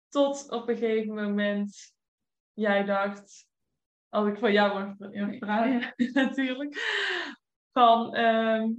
Tot 0.09 0.51
op 0.51 0.69
een 0.69 0.77
gegeven 0.77 1.15
moment 1.15 1.93
jij 2.53 2.83
dacht, 2.83 3.47
als 4.09 4.27
ik 4.27 4.37
van 4.37 4.51
jou 4.51 4.95
mag 4.97 5.09
vragen, 5.39 5.93
natuurlijk, 6.13 6.77
van 7.71 8.15
ehm, 8.15 8.71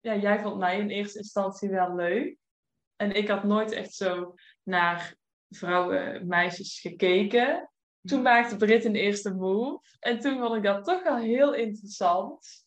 ja, 0.00 0.16
jij 0.16 0.42
vond 0.42 0.58
mij 0.58 0.78
in 0.78 0.88
eerste 0.88 1.18
instantie 1.18 1.68
wel 1.68 1.94
leuk. 1.94 2.36
En 2.96 3.12
ik 3.12 3.28
had 3.28 3.44
nooit 3.44 3.72
echt 3.72 3.94
zo 3.94 4.34
naar 4.62 5.16
vrouwen, 5.48 6.26
meisjes 6.26 6.80
gekeken. 6.80 7.70
Toen 8.02 8.22
maakte 8.22 8.56
Brit 8.56 8.84
een 8.84 8.94
eerste 8.94 9.34
move. 9.34 9.80
En 9.98 10.20
toen 10.20 10.38
vond 10.38 10.56
ik 10.56 10.62
dat 10.62 10.84
toch 10.84 11.02
wel 11.02 11.16
heel 11.16 11.54
interessant. 11.54 12.65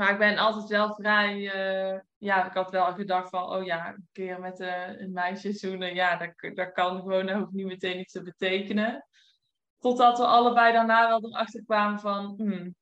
Maar 0.00 0.12
ik 0.12 0.18
ben 0.18 0.38
altijd 0.38 0.68
wel 0.68 0.94
vrij... 0.94 1.36
Uh, 1.36 2.00
ja, 2.16 2.46
ik 2.46 2.52
had 2.52 2.70
wel 2.70 2.92
gedacht 2.92 3.28
van... 3.28 3.50
Oh 3.50 3.64
ja, 3.64 3.88
een 3.88 4.08
keer 4.12 4.40
met 4.40 4.60
uh, 4.60 5.00
een 5.00 5.12
meisje 5.12 5.52
zoenen. 5.52 5.94
Ja, 5.94 6.16
dat, 6.16 6.54
dat 6.56 6.72
kan 6.72 7.00
gewoon. 7.00 7.26
Dat 7.26 7.36
hoeft 7.36 7.52
niet 7.52 7.66
meteen 7.66 7.98
iets 7.98 8.12
te 8.12 8.22
betekenen. 8.22 9.06
Totdat 9.78 10.18
we 10.18 10.26
allebei 10.26 10.72
daarna 10.72 11.08
wel 11.08 11.24
erachter 11.24 11.64
kwamen 11.64 12.00
van... 12.00 12.34
Hmm, 12.36 12.74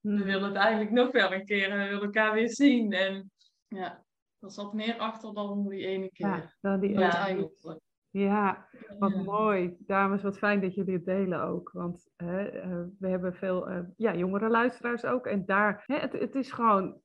we 0.00 0.24
willen 0.24 0.48
het 0.48 0.56
eigenlijk 0.56 0.90
nog 0.90 1.12
wel 1.12 1.32
een 1.32 1.44
keer. 1.44 1.70
En 1.70 1.78
we 1.78 1.84
willen 1.84 2.02
elkaar 2.04 2.32
weer 2.32 2.50
zien. 2.50 2.92
En 2.92 3.30
ja, 3.68 4.04
er 4.40 4.50
zat 4.50 4.72
meer 4.72 4.96
achter 4.96 5.34
dan 5.34 5.68
die 5.68 5.86
ene 5.86 6.10
keer. 6.10 6.26
Ja, 6.26 6.54
dan 6.60 6.80
die 6.80 6.90
ja. 6.90 7.00
Uiteindelijk. 7.00 7.80
Ja, 8.18 8.68
wat 8.98 9.12
Ja. 9.12 9.22
mooi. 9.22 9.76
Dames, 9.78 10.22
wat 10.22 10.38
fijn 10.38 10.60
dat 10.60 10.74
jullie 10.74 10.94
het 10.94 11.04
delen 11.04 11.42
ook. 11.42 11.70
Want 11.72 12.08
hè, 12.16 12.42
eh, 12.44 12.82
we 12.98 13.08
hebben 13.08 13.34
veel 13.34 13.68
eh, 13.68 13.80
ja, 13.96 14.14
jongere 14.14 14.48
luisteraars 14.48 15.04
ook. 15.04 15.26
En 15.26 15.44
daar, 15.46 15.82
hè, 15.86 15.96
het, 15.96 16.12
het 16.12 16.34
is 16.34 16.52
gewoon 16.52 17.00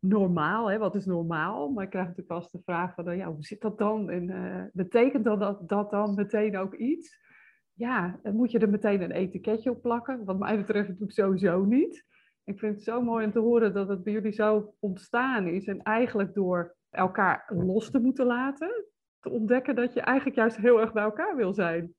normaal. 0.00 0.70
Hè? 0.70 0.78
Wat 0.78 0.94
is 0.94 1.06
normaal? 1.06 1.68
Maar 1.68 1.84
ik 1.84 1.90
krijg 1.90 2.04
natuurlijk 2.06 2.32
wel 2.32 2.42
eens 2.42 2.50
de 2.50 2.62
vraag 2.64 2.94
van, 2.94 3.04
nou 3.04 3.16
ja, 3.16 3.32
hoe 3.32 3.44
zit 3.44 3.60
dat 3.60 3.78
dan? 3.78 4.10
En 4.10 4.30
eh, 4.30 4.64
betekent 4.72 5.24
dat, 5.24 5.40
dat 5.40 5.68
dat 5.68 5.90
dan 5.90 6.14
meteen 6.14 6.56
ook 6.56 6.74
iets? 6.74 7.24
Ja, 7.72 8.18
dan 8.22 8.36
moet 8.36 8.50
je 8.50 8.58
er 8.58 8.70
meteen 8.70 9.02
een 9.02 9.10
etiketje 9.10 9.70
op 9.70 9.82
plakken. 9.82 10.24
Wat 10.24 10.38
mij 10.38 10.56
betreft 10.56 10.88
natuurlijk 10.88 11.18
sowieso 11.18 11.64
niet. 11.64 12.04
Ik 12.44 12.58
vind 12.58 12.74
het 12.74 12.84
zo 12.84 13.02
mooi 13.02 13.24
om 13.26 13.32
te 13.32 13.38
horen 13.38 13.74
dat 13.74 13.88
het 13.88 14.02
bij 14.02 14.12
jullie 14.12 14.32
zo 14.32 14.74
ontstaan 14.78 15.46
is. 15.46 15.66
En 15.66 15.82
eigenlijk 15.82 16.34
door 16.34 16.76
elkaar 16.90 17.52
los 17.54 17.90
te 17.90 17.98
moeten 18.00 18.26
laten, 18.26 18.84
te 19.26 19.32
ontdekken 19.32 19.74
dat 19.74 19.94
je 19.94 20.00
eigenlijk 20.00 20.36
juist 20.36 20.56
heel 20.56 20.80
erg 20.80 20.92
bij 20.92 21.02
elkaar 21.02 21.36
wil 21.36 21.54
zijn. 21.54 21.94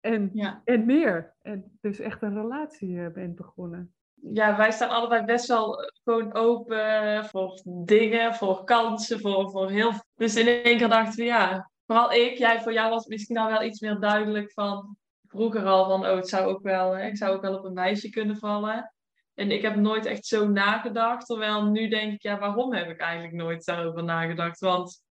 En, 0.00 0.30
Ja. 0.32 0.60
en 0.64 0.86
meer. 0.86 1.34
En 1.40 1.78
dus 1.80 1.98
echt 1.98 2.22
een 2.22 2.40
relatie 2.40 3.00
eh, 3.04 3.12
bent 3.12 3.34
begonnen. 3.34 3.92
ja, 4.32 4.56
wij 4.56 4.70
staan 4.70 4.88
allebei 4.88 5.24
best 5.24 5.46
wel 5.46 5.82
eh, 5.82 5.88
gewoon 6.04 6.34
open 6.34 7.24
voor 7.24 7.60
dingen, 7.64 8.34
voor 8.34 8.64
kansen, 8.64 9.20
voor, 9.20 9.50
voor 9.50 9.70
heel 9.70 9.92
Dus 10.14 10.36
in 10.36 10.46
één 10.46 10.78
keer 10.78 10.88
dachten 10.88 11.16
we, 11.16 11.24
ja, 11.24 11.70
vooral 11.86 12.12
ik, 12.12 12.38
jij, 12.38 12.60
voor 12.62 12.72
jou 12.72 12.90
was 12.90 13.02
het 13.02 13.12
misschien 13.12 13.38
al 13.38 13.48
wel 13.48 13.62
iets 13.62 13.80
meer 13.80 13.98
duidelijk 14.00 14.52
van 14.52 14.96
vroeger 15.26 15.64
al 15.64 15.88
van, 15.88 16.06
oh, 16.06 16.16
het 16.16 16.28
zou 16.28 16.46
ook 16.46 16.62
wel, 16.62 16.96
hè, 16.96 17.06
ik 17.06 17.16
zou 17.16 17.36
ook 17.36 17.42
wel 17.42 17.58
op 17.58 17.64
een 17.64 17.72
meisje 17.72 18.10
kunnen 18.10 18.36
vallen. 18.36 18.92
En 19.34 19.50
ik 19.50 19.62
heb 19.62 19.76
nooit 19.76 20.06
echt 20.06 20.26
zo 20.26 20.48
nagedacht, 20.48 21.26
terwijl 21.26 21.64
nu 21.64 21.88
denk 21.88 22.12
ik, 22.12 22.22
ja, 22.22 22.38
waarom 22.38 22.74
heb 22.74 22.88
ik 22.88 23.00
eigenlijk 23.00 23.34
nooit 23.34 23.64
daarover 23.64 24.04
nagedacht? 24.04 24.60
Want 24.60 25.02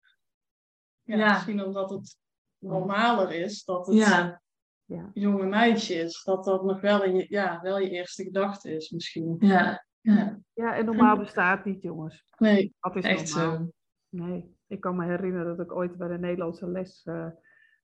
Ja, 1.08 1.16
Ja. 1.18 1.34
Misschien 1.34 1.64
omdat 1.64 1.90
het 1.90 2.18
normaler 2.58 3.32
is 3.32 3.64
dat 3.64 3.88
het 3.88 3.96
ja, 3.96 4.42
Ja. 4.86 5.10
jonge 5.14 5.46
meisje 5.46 5.94
is. 5.94 6.24
Dat 6.24 6.44
dat 6.44 6.64
nog 6.64 6.82
wel, 6.82 7.04
in 7.04 7.16
je, 7.16 7.26
ja, 7.30 7.60
wel 7.62 7.80
je 7.80 7.90
eerste 7.90 8.24
gedachte 8.24 8.72
is 8.76 8.90
misschien. 8.90 9.36
ja, 9.40 9.86
ja, 10.02 10.40
Ja, 10.54 10.76
en 10.76 10.86
normaal 10.86 11.18
bestaat 11.18 11.66
niet, 11.66 11.82
jongens. 11.82 12.24
Nee, 12.38 12.76
Dat 12.80 12.96
is 12.96 13.04
echt 13.04 13.36
normaal. 13.36 13.58
zo. 13.58 13.72
Nee, 14.10 14.56
ik 14.68 14.80
kan 14.82 14.96
me 14.96 15.06
herinneren 15.06 15.58
dat 15.58 15.66
ik 15.66 15.72
ooit 15.76 15.98
bij 15.98 16.08
de 16.08 16.18
Nederlandse 16.20 16.68
les 16.68 17.02
eh, 17.06 17.28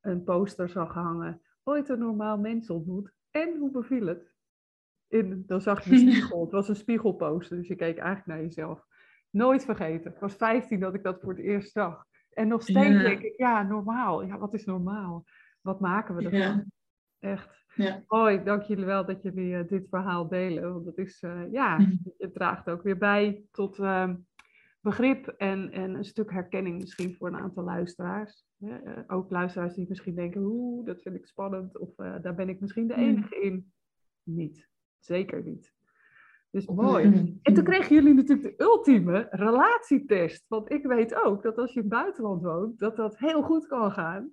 een 0.02 0.24
poster 0.24 0.70
zag 0.70 0.94
hangen. 0.94 1.42
Ooit 1.64 1.90
een 1.90 2.00
normaal 2.00 2.38
mens 2.38 2.70
ontmoet. 2.70 3.12
En 3.32 3.58
hoe 3.58 3.72
beviel 3.72 4.08
het? 4.08 4.34
In, 5.08 5.44
dan 5.48 5.62
zag 5.62 5.84
je 5.84 5.92
een 5.92 5.98
spiegel. 6.10 6.42
Het 6.42 6.52
was 6.52 6.70
een 6.70 6.76
spiegelposter, 6.76 7.58
dus 7.58 7.68
je 7.68 7.76
keek 7.76 7.98
eigenlijk 7.98 8.26
naar 8.28 8.42
jezelf. 8.42 8.86
Nooit 9.30 9.66
vergeten. 9.66 10.12
Ik 10.12 10.20
was 10.20 10.36
15 10.36 10.80
dat 10.80 10.94
ik 10.94 11.04
dat 11.04 11.22
voor 11.22 11.34
het 11.34 11.42
eerst 11.44 11.72
zag. 11.72 12.06
En 12.34 12.48
nog 12.48 12.62
steeds 12.62 12.88
Ja. 12.88 13.02
denk 13.04 13.22
ik, 13.22 13.38
ja, 13.38 13.64
normaal. 13.64 14.24
Ja, 14.26 14.38
wat 14.38 14.54
is 14.54 14.66
normaal? 14.66 15.26
Wat 15.62 15.80
maken 15.80 16.16
we 16.16 16.24
ervan? 16.24 16.40
Ja. 16.40 16.66
Echt. 17.20 17.62
Ja. 17.76 18.04
Mooi, 18.08 18.44
dank 18.44 18.62
jullie 18.64 18.86
wel 18.86 19.06
dat 19.06 19.22
jullie 19.22 19.56
eh, 19.56 19.68
dit 19.68 19.88
verhaal 19.90 20.28
delen. 20.28 20.74
Want 20.74 20.86
het 20.86 20.98
is, 20.98 21.22
eh, 21.24 21.52
ja, 21.52 21.78
Mhm. 21.78 21.92
het 22.18 22.34
draagt 22.34 22.70
ook 22.70 22.82
weer 22.84 22.98
bij 22.98 23.44
tot 23.52 23.80
ehm, 23.80 24.16
begrip 24.82 25.28
en, 25.28 25.72
en 25.72 25.94
een 25.96 26.06
stuk 26.06 26.32
herkenning 26.32 26.80
misschien 26.82 27.16
voor 27.16 27.28
een 27.28 27.40
aantal 27.40 27.64
luisteraars. 27.64 28.46
Eh, 28.60 28.80
ook 29.08 29.30
luisteraars 29.32 29.74
die 29.76 29.86
misschien 29.90 30.16
denken, 30.16 30.42
oeh, 30.42 30.86
dat 30.86 31.02
vind 31.02 31.16
ik 31.16 31.26
spannend. 31.28 31.78
Of 31.78 31.96
daar 31.96 32.36
ben 32.36 32.50
ik 32.50 32.60
misschien 32.60 32.88
de 32.88 32.94
Mhm. 32.94 33.04
enige 33.04 33.42
in. 33.42 33.72
Niet. 34.24 34.70
Zeker 35.00 35.44
niet. 35.44 35.74
Dus 36.54 36.66
mooi. 36.66 37.08
Mhm. 37.08 37.34
En 37.42 37.54
toen 37.54 37.64
kregen 37.64 37.96
jullie 37.96 38.14
natuurlijk 38.14 38.58
de 38.58 38.64
ultieme 38.64 39.28
relatietest. 39.30 40.46
Want 40.48 40.72
ik 40.72 40.84
weet 40.84 41.16
ook 41.16 41.44
dat 41.44 41.58
als 41.58 41.74
je 41.74 41.80
in 41.80 41.86
het 41.86 41.94
buitenland 41.94 42.42
woont, 42.42 42.80
dat 42.80 42.96
dat 42.96 43.18
heel 43.18 43.42
goed 43.42 43.68
kan 43.68 43.92
gaan. 43.92 44.32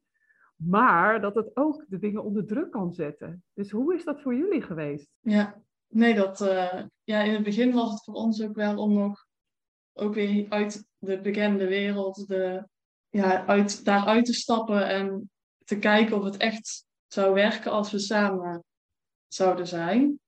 Maar 0.57 1.21
dat 1.21 1.35
het 1.35 1.57
ook 1.57 1.85
de 1.89 1.99
dingen 1.99 2.25
onder 2.25 2.47
druk 2.47 2.71
kan 2.71 2.93
zetten. 2.93 3.45
Dus 3.55 3.71
hoe 3.71 3.95
is 3.95 4.05
dat 4.05 4.21
voor 4.21 4.35
jullie 4.35 4.63
geweest? 4.63 5.09
ja. 5.21 5.63
Nee, 5.93 6.15
dat, 6.15 6.41
eh, 6.41 6.83
ja, 7.05 7.23
in 7.23 7.33
het 7.33 7.43
begin 7.43 7.73
was 7.73 7.91
het 7.91 8.05
voor 8.05 8.15
ons 8.15 8.43
ook 8.43 8.55
wel 8.55 8.77
om 8.77 8.93
nog 8.93 9.27
ook 9.93 10.15
weer 10.15 10.47
uit 10.49 10.89
de 10.99 11.21
bekende 11.21 11.67
wereld, 11.67 12.27
de, 12.27 12.69
ja, 13.09 13.47
uit, 13.47 13.85
daaruit 13.85 14.25
te 14.25 14.33
stappen 14.33 14.89
en 14.89 15.31
te 15.65 15.79
kijken 15.79 16.17
of 16.17 16.25
het 16.25 16.37
echt 16.37 16.87
zou 17.07 17.35
werken 17.35 17.71
als 17.71 17.91
we 17.91 17.99
samen 17.99 18.65
zouden 19.29 19.67
zijn. 19.67 20.21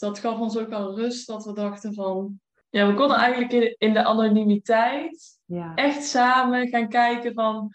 Dus 0.00 0.08
dat 0.08 0.18
gaf 0.18 0.38
ons 0.38 0.58
ook 0.58 0.68
wel 0.68 0.96
rust 0.96 1.26
dat 1.26 1.44
we 1.44 1.52
dachten 1.52 1.94
van, 1.94 2.40
Ja, 2.70 2.86
we 2.86 2.94
konden 2.94 3.16
eigenlijk 3.16 3.74
in, 3.78 3.92
de 3.92 4.04
anonimiteit 4.04 5.38
Ja, 5.44 5.74
echt 5.74 6.04
samen 6.04 6.68
gaan 6.68 6.88
kijken 6.88 7.34
van 7.34 7.74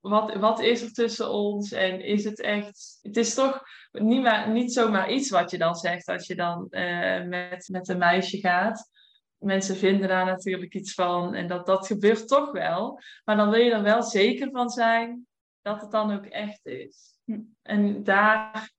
wat, 0.00 0.34
wat 0.34 0.60
is 0.60 0.82
er 0.82 0.92
tussen 0.92 1.30
ons 1.30 1.72
en 1.72 2.04
is 2.04 2.24
het 2.24 2.40
echt... 2.40 2.98
Het 3.02 3.16
is 3.16 3.34
toch 3.34 3.62
niet, 3.92 4.22
maar, 4.22 4.50
niet 4.50 4.72
zomaar 4.72 5.10
iets 5.12 5.30
wat 5.30 5.50
je 5.50 5.58
dan 5.58 5.74
zegt 5.74 6.08
als 6.08 6.26
je 6.26 6.34
dan 6.34 6.66
eh, 6.70 7.24
met, 7.24 7.68
met 7.68 7.88
een 7.88 7.98
meisje 7.98 8.38
gaat. 8.38 8.90
Mensen 9.38 9.76
vinden 9.76 10.08
daar 10.08 10.24
natuurlijk 10.24 10.74
iets 10.74 10.94
van 10.94 11.34
en 11.34 11.46
dat, 11.46 11.66
dat 11.66 11.86
gebeurt 11.86 12.28
toch 12.28 12.52
wel. 12.52 13.00
Maar 13.24 13.36
dan 13.36 13.50
wil 13.50 13.60
je 13.60 13.70
er 13.70 13.82
wel 13.82 14.02
zeker 14.02 14.50
van 14.50 14.70
zijn 14.70 15.26
dat 15.62 15.80
het 15.80 15.90
dan 15.90 16.12
ook 16.12 16.26
echt 16.26 16.66
is. 16.66 17.18
Hm. 17.24 17.40
En 17.62 18.04
daar, 18.04 18.72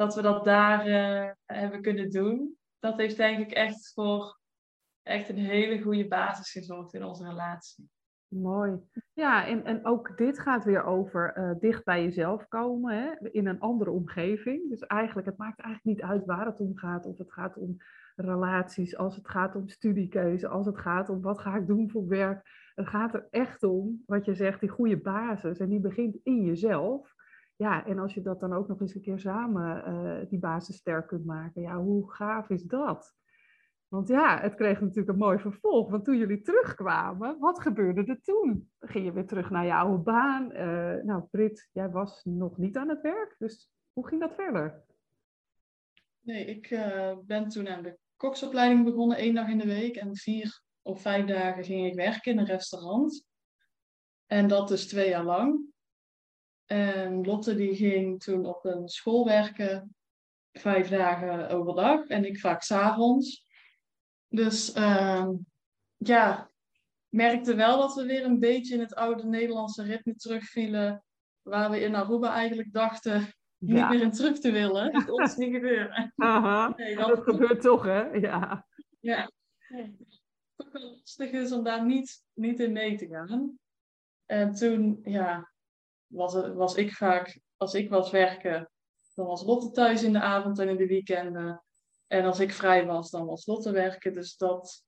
dat 0.00 0.14
we 0.14 0.22
dat 0.22 0.44
daar 0.44 0.86
eh, 0.86 1.30
hebben 1.44 1.82
kunnen 1.82 2.10
doen, 2.10 2.56
dat 2.78 2.96
heeft 2.96 3.16
denk 3.16 3.38
ik 3.38 3.50
echt 3.50 3.92
voor 3.94 4.38
echt 5.02 5.28
een 5.28 5.38
hele 5.38 5.82
goede 5.82 6.08
basis 6.08 6.50
gezorgd 6.50 6.94
in 6.94 7.04
onze 7.04 7.28
relatie. 7.28 7.90
mooi. 8.28 8.78
Ja, 9.12 9.46
en, 9.46 9.64
en 9.64 9.86
ook 9.86 10.16
dit 10.16 10.38
gaat 10.38 10.64
weer 10.64 10.84
over 10.84 11.32
eh, 11.32 11.50
dicht 11.58 11.84
bij 11.84 12.02
jezelf 12.02 12.48
komen, 12.48 12.94
hè? 12.94 13.30
in 13.30 13.46
een 13.46 13.60
andere 13.60 13.90
omgeving. 13.90 14.68
Dus 14.68 14.80
eigenlijk, 14.80 15.26
het 15.26 15.36
maakt 15.36 15.60
eigenlijk 15.60 15.96
niet 15.96 16.10
uit 16.10 16.24
waar 16.24 16.46
het 16.46 16.60
om 16.60 16.76
gaat. 16.76 17.06
Of 17.06 17.18
het 17.18 17.32
gaat 17.32 17.56
om 17.56 17.76
relaties, 18.16 18.96
als 18.96 19.16
het 19.16 19.28
gaat 19.28 19.56
om 19.56 19.68
studiekeuze, 19.68 20.48
als 20.48 20.66
het 20.66 20.78
gaat 20.78 21.08
om 21.08 21.20
wat 21.20 21.40
ga 21.40 21.56
ik 21.56 21.66
doen 21.66 21.90
voor 21.90 22.08
werk. 22.08 22.70
Het 22.74 22.88
gaat 22.88 23.14
er 23.14 23.26
echt 23.30 23.62
om, 23.62 24.02
wat 24.06 24.24
je 24.24 24.34
zegt, 24.34 24.60
die 24.60 24.68
goede 24.68 25.00
basis. 25.00 25.58
En 25.58 25.68
die 25.68 25.80
begint 25.80 26.18
in 26.22 26.44
jezelf. 26.44 27.18
Ja, 27.60 27.86
en 27.86 27.98
als 27.98 28.14
je 28.14 28.22
dat 28.22 28.40
dan 28.40 28.52
ook 28.52 28.68
nog 28.68 28.80
eens 28.80 28.94
een 28.94 29.00
keer 29.00 29.18
samen 29.18 29.84
eh, 29.84 30.28
die 30.28 30.38
basis 30.38 30.76
sterk 30.76 31.06
kunt 31.06 31.24
maken, 31.24 31.62
ja, 31.62 31.76
hoe 31.76 32.12
gaaf 32.12 32.48
is 32.48 32.62
dat? 32.62 33.14
Want 33.88 34.08
ja, 34.08 34.40
het 34.40 34.54
kreeg 34.54 34.80
natuurlijk 34.80 35.08
een 35.08 35.16
mooi 35.16 35.38
vervolg. 35.38 35.90
Want 35.90 36.04
toen 36.04 36.18
jullie 36.18 36.40
terugkwamen, 36.40 37.38
wat 37.38 37.60
gebeurde 37.60 38.04
er 38.04 38.20
toen? 38.22 38.70
Ging 38.80 39.04
je 39.04 39.12
weer 39.12 39.26
terug 39.26 39.50
naar 39.50 39.66
je 39.66 39.74
oude 39.74 40.02
baan? 40.02 40.52
Eh, 40.52 41.04
nou, 41.04 41.22
Brit, 41.30 41.68
jij 41.72 41.90
was 41.90 42.24
nog 42.24 42.58
niet 42.58 42.76
aan 42.76 42.88
het 42.88 43.00
werk. 43.00 43.34
Dus 43.38 43.70
hoe 43.92 44.06
ging 44.06 44.20
dat 44.20 44.34
verder? 44.34 44.84
nee, 46.20 46.44
ik 46.44 46.70
eh, 46.70 47.18
ben 47.18 47.48
toen 47.48 47.68
aan 47.68 47.82
de 47.82 47.98
koksopleiding 48.16 48.84
begonnen, 48.84 49.16
één 49.16 49.34
dag 49.34 49.48
in 49.48 49.58
de 49.58 49.66
week. 49.66 49.96
En 49.96 50.16
vier 50.16 50.62
of 50.82 51.00
vijf 51.00 51.26
dagen 51.26 51.64
ging 51.64 51.86
ik 51.86 51.94
werken 51.94 52.32
in 52.32 52.38
een 52.38 52.46
restaurant. 52.46 53.26
En 54.26 54.48
dat 54.48 54.68
dus 54.68 54.88
twee 54.88 55.08
jaar 55.08 55.24
lang. 55.24 55.68
En 56.72 57.24
Lotte 57.24 57.54
die 57.54 57.76
ging 57.76 58.22
toen 58.22 58.46
op 58.46 58.64
een 58.64 58.88
school 58.88 59.24
werken, 59.24 59.94
vijf 60.52 60.88
dagen 60.88 61.48
overdag 61.48 62.06
en 62.06 62.24
ik 62.24 62.40
vaak 62.40 62.62
s'avonds. 62.62 63.44
Dus 64.28 64.72
ehm, 64.72 65.32
ja, 65.96 66.50
merkte 67.08 67.54
wel 67.54 67.78
dat 67.78 67.94
we 67.94 68.06
weer 68.06 68.24
een 68.24 68.38
beetje 68.38 68.74
in 68.74 68.80
het 68.80 68.94
oude 68.94 69.26
Nederlandse 69.26 69.82
ritme 69.82 70.14
terugvielen, 70.14 71.04
waar 71.42 71.70
we 71.70 71.80
in 71.80 71.94
Aruba 71.94 72.32
eigenlijk 72.32 72.72
dachten 72.72 73.34
niet 73.58 73.88
meer 73.88 74.00
in 74.00 74.10
terug 74.10 74.38
te 74.38 74.50
willen. 74.50 74.92
Dat 74.92 75.10
ons 75.10 75.36
niet 75.36 75.54
gebeuren. 75.54 76.12
Aha. 76.16 76.72
Nee, 76.76 76.96
dat, 76.96 77.08
dat, 77.08 77.22
gebeurt 77.22 77.60
toch, 77.60 77.84
hè? 77.84 78.02
Ja. 78.02 78.66
ja, 79.00 79.30
toch 80.56 80.72
wel 80.72 80.90
lastig 80.90 81.30
is 81.30 81.52
om 81.52 81.64
daar 81.64 81.84
niet, 81.84 82.24
niet 82.32 82.60
in 82.60 82.72
mee 82.72 82.96
te 82.96 83.06
gaan. 83.08 83.58
En 84.26 84.54
toen, 84.54 85.00
ja, 85.04 85.50
was, 86.10 86.34
was 86.54 86.74
ik 86.74 86.92
vaak, 86.92 87.40
als 87.56 87.74
ik 87.74 87.90
was 87.90 88.10
werken, 88.10 88.70
dan 89.14 89.26
was 89.26 89.44
Lotte 89.44 89.70
thuis 89.70 90.02
in 90.02 90.12
de 90.12 90.20
avond 90.20 90.58
en 90.58 90.68
in 90.68 90.76
de 90.76 90.86
weekenden. 90.86 91.62
En 92.06 92.24
als 92.24 92.40
ik 92.40 92.52
vrij 92.52 92.86
was, 92.86 93.10
dan 93.10 93.26
was 93.26 93.46
Lotte 93.46 93.72
werken. 93.72 94.12
Dus 94.12 94.36
dat, 94.36 94.84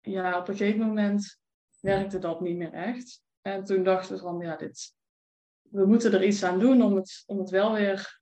ja, 0.00 0.38
op 0.38 0.48
een 0.48 0.56
gegeven 0.56 0.86
moment 0.86 1.38
werkte 1.80 2.18
dat 2.18 2.40
niet 2.40 2.56
meer 2.56 2.72
echt. 2.72 3.22
En 3.42 3.64
toen 3.64 3.82
dachten 3.82 4.16
we 4.16 4.22
van, 4.22 4.40
ja, 4.40 4.56
dit, 4.56 4.94
we 5.62 5.86
moeten 5.86 6.12
er 6.12 6.24
iets 6.24 6.42
aan 6.42 6.58
doen 6.58 6.82
om 6.82 6.96
het, 6.96 7.22
om 7.26 7.38
het 7.38 7.50
wel 7.50 7.72
weer... 7.72 8.20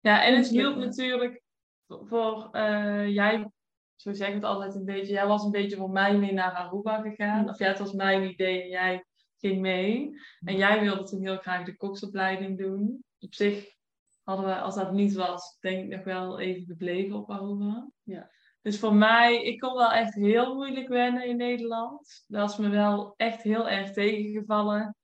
Ja, 0.00 0.24
en 0.24 0.36
het 0.36 0.48
hielp 0.48 0.76
natuurlijk 0.76 1.42
voor 1.86 2.48
uh, 2.52 3.08
jij, 3.08 3.50
zo 3.96 4.12
zeg 4.12 4.28
ik 4.28 4.34
het 4.34 4.44
altijd 4.44 4.74
een 4.74 4.84
beetje, 4.84 5.12
jij 5.12 5.26
was 5.26 5.44
een 5.44 5.50
beetje 5.50 5.76
voor 5.76 5.90
mij 5.90 6.18
mee 6.18 6.32
naar 6.32 6.52
Aruba 6.52 7.00
gegaan. 7.00 7.48
Of 7.48 7.58
ja, 7.58 7.66
het 7.66 7.78
was 7.78 7.92
mijn 7.92 8.22
idee 8.22 8.62
en 8.62 8.68
jij 8.68 9.04
ging 9.40 9.60
mee. 9.60 10.20
En 10.44 10.56
jij 10.56 10.80
wilde 10.80 11.02
toen 11.02 11.20
heel 11.20 11.36
graag 11.36 11.64
de 11.64 11.76
koksopleiding 11.76 12.58
doen. 12.58 13.04
Op 13.18 13.34
zich 13.34 13.74
hadden 14.22 14.46
we, 14.46 14.60
als 14.60 14.74
dat 14.74 14.92
niet 14.92 15.14
was, 15.14 15.56
denk 15.60 15.84
ik 15.84 15.96
nog 15.96 16.04
wel 16.04 16.40
even 16.40 16.66
gebleven 16.66 17.16
op 17.16 17.30
Aruba. 17.30 17.90
Ja. 18.02 18.30
Dus 18.62 18.78
voor 18.78 18.94
mij, 18.94 19.42
ik 19.42 19.60
kon 19.60 19.74
wel 19.74 19.92
echt 19.92 20.14
heel 20.14 20.54
moeilijk 20.54 20.88
wennen 20.88 21.26
in 21.26 21.36
Nederland. 21.36 22.24
Dat 22.26 22.50
is 22.50 22.56
me 22.56 22.68
wel 22.68 23.14
echt 23.16 23.42
heel 23.42 23.68
erg 23.68 23.92
tegengevallen. 23.92 24.96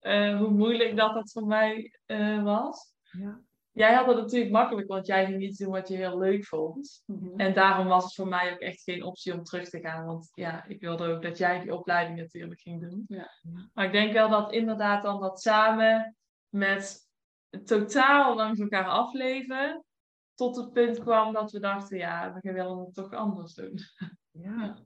Uh, 0.00 0.38
hoe 0.38 0.50
moeilijk 0.50 0.96
dat 0.96 1.14
dat 1.14 1.32
voor 1.32 1.46
mij 1.46 1.98
uh, 2.06 2.42
was. 2.42 2.92
Ja. 3.10 3.40
Jij 3.74 3.94
had 3.94 4.06
het 4.06 4.16
natuurlijk 4.16 4.50
makkelijk, 4.50 4.88
want 4.88 5.06
jij 5.06 5.26
ging 5.26 5.42
iets 5.42 5.58
doen 5.58 5.70
wat 5.70 5.88
je 5.88 5.96
heel 5.96 6.18
leuk 6.18 6.44
vond. 6.44 7.02
Mhm. 7.06 7.36
En 7.36 7.54
daarom 7.54 7.86
was 7.86 8.04
het 8.04 8.14
voor 8.14 8.28
mij 8.28 8.52
ook 8.52 8.58
echt 8.58 8.82
geen 8.82 9.02
optie 9.02 9.32
om 9.32 9.42
terug 9.42 9.68
te 9.68 9.80
gaan. 9.80 10.06
Want 10.06 10.30
ja, 10.34 10.64
ik 10.66 10.80
wilde 10.80 11.06
ook 11.06 11.22
dat 11.22 11.38
jij 11.38 11.60
die 11.60 11.74
opleiding 11.74 12.18
natuurlijk 12.18 12.60
ging 12.60 12.80
doen. 12.80 13.04
Ja. 13.08 13.30
Maar 13.72 13.84
ik 13.84 13.92
denk 13.92 14.12
wel 14.12 14.28
dat 14.28 14.52
inderdaad 14.52 15.02
dan 15.02 15.20
dat 15.20 15.40
samen 15.40 16.16
met 16.48 17.08
totaal 17.64 18.36
langs 18.36 18.60
elkaar 18.60 18.86
afleven, 18.86 19.84
tot 20.34 20.56
het 20.56 20.72
punt 20.72 20.98
kwam 20.98 21.32
dat 21.32 21.52
we 21.52 21.60
dachten, 21.60 21.98
ja, 21.98 22.38
we 22.40 22.52
willen 22.52 22.78
het 22.78 22.94
toch 22.94 23.12
anders 23.12 23.54
doen. 23.54 23.78
Ja. 24.30 24.62
Ja. 24.62 24.76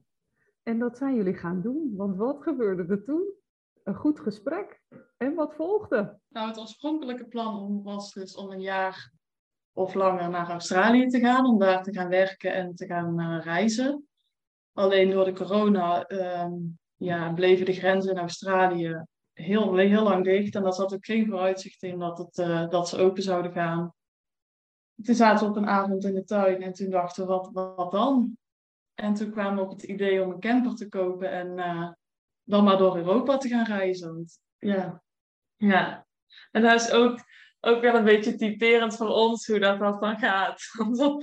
En 0.63 0.79
dat 0.79 0.99
zijn 0.99 1.15
jullie 1.15 1.37
gaan 1.37 1.61
doen. 1.61 1.97
Want 1.97 2.17
wat 2.17 2.43
gebeurde 2.43 2.93
er 2.95 3.05
toen? 3.05 3.35
Een 3.83 3.95
goed 3.95 4.21
gesprek. 4.21 4.78
En 5.17 5.35
wat 5.35 5.55
volgde? 5.55 6.19
Nou, 6.29 6.49
het 6.49 6.59
oorspronkelijke 6.59 7.27
plan 7.27 7.83
was 7.83 8.13
dus 8.13 8.35
om 8.35 8.51
een 8.51 8.61
jaar 8.61 9.13
of 9.73 9.95
langer 9.95 10.31
naar 10.31 10.51
Australië 10.51 11.07
te 11.07 11.19
gaan, 11.21 11.47
om 11.47 11.59
daar 11.59 11.83
te 11.83 11.93
gaan 11.93 12.09
werken 12.09 12.55
en 12.55 12.75
te 12.75 12.87
gaan 12.87 13.21
eh, 13.21 13.45
reizen. 13.45 14.09
Alleen 14.73 15.11
door 15.11 15.25
de 15.25 15.33
corona 15.33 16.05
ehm, 16.05 16.53
ja, 16.97 17.33
bleven 17.33 17.67
de 17.67 17.73
grenzen 17.73 18.11
in 18.11 18.19
Australië 18.19 19.05
heel, 19.33 19.77
heel 19.77 20.03
lang 20.03 20.25
dicht. 20.25 20.55
En 20.55 20.63
daar 20.63 20.73
zat 20.73 20.95
ook 20.95 21.05
geen 21.05 21.27
vooruitzicht 21.27 21.83
in 21.83 21.99
dat, 21.99 22.19
het, 22.19 22.39
eh, 22.39 22.69
dat 22.69 22.89
ze 22.89 22.99
open 22.99 23.23
zouden 23.23 23.53
gaan. 23.53 23.95
Toen 25.03 25.15
zaten 25.15 25.45
we 25.45 25.51
op 25.51 25.57
een 25.57 25.69
avond 25.69 26.05
in 26.05 26.15
de 26.15 26.25
tuin 26.25 26.63
en 26.63 26.73
toen 26.73 26.91
dachten 26.91 27.27
we, 27.27 27.29
wat, 27.29 27.51
wat 27.53 27.91
dan? 27.91 28.37
En 28.95 29.15
toen 29.15 29.31
kwamen 29.31 29.57
we 29.57 29.71
op 29.71 29.71
het 29.71 29.83
idee 29.83 30.23
om 30.23 30.31
een 30.31 30.41
camper 30.41 30.75
te 30.75 30.89
kopen 30.89 31.31
en 31.31 31.59
eh, 31.59 31.91
dan 32.43 32.65
maar 32.65 32.79
door 32.79 32.97
Europa 32.97 33.37
te 33.37 33.49
gaan 33.49 33.67
reizen. 33.67 34.27
Ja, 34.59 35.03
Ja, 35.57 36.07
en 36.51 36.63
dat 36.63 36.81
is 36.81 36.91
ook, 36.93 37.19
ook 37.61 37.81
wel 37.81 37.95
een 37.95 38.05
beetje 38.05 38.37
typerend 38.37 38.97
voor 38.97 39.09
ons 39.09 39.47
hoe 39.47 39.59
dat, 39.59 39.79
dat 39.79 40.01
dan 40.01 40.19
gaat. 40.19 40.63
Want 40.79 40.97
dan- 40.99 41.23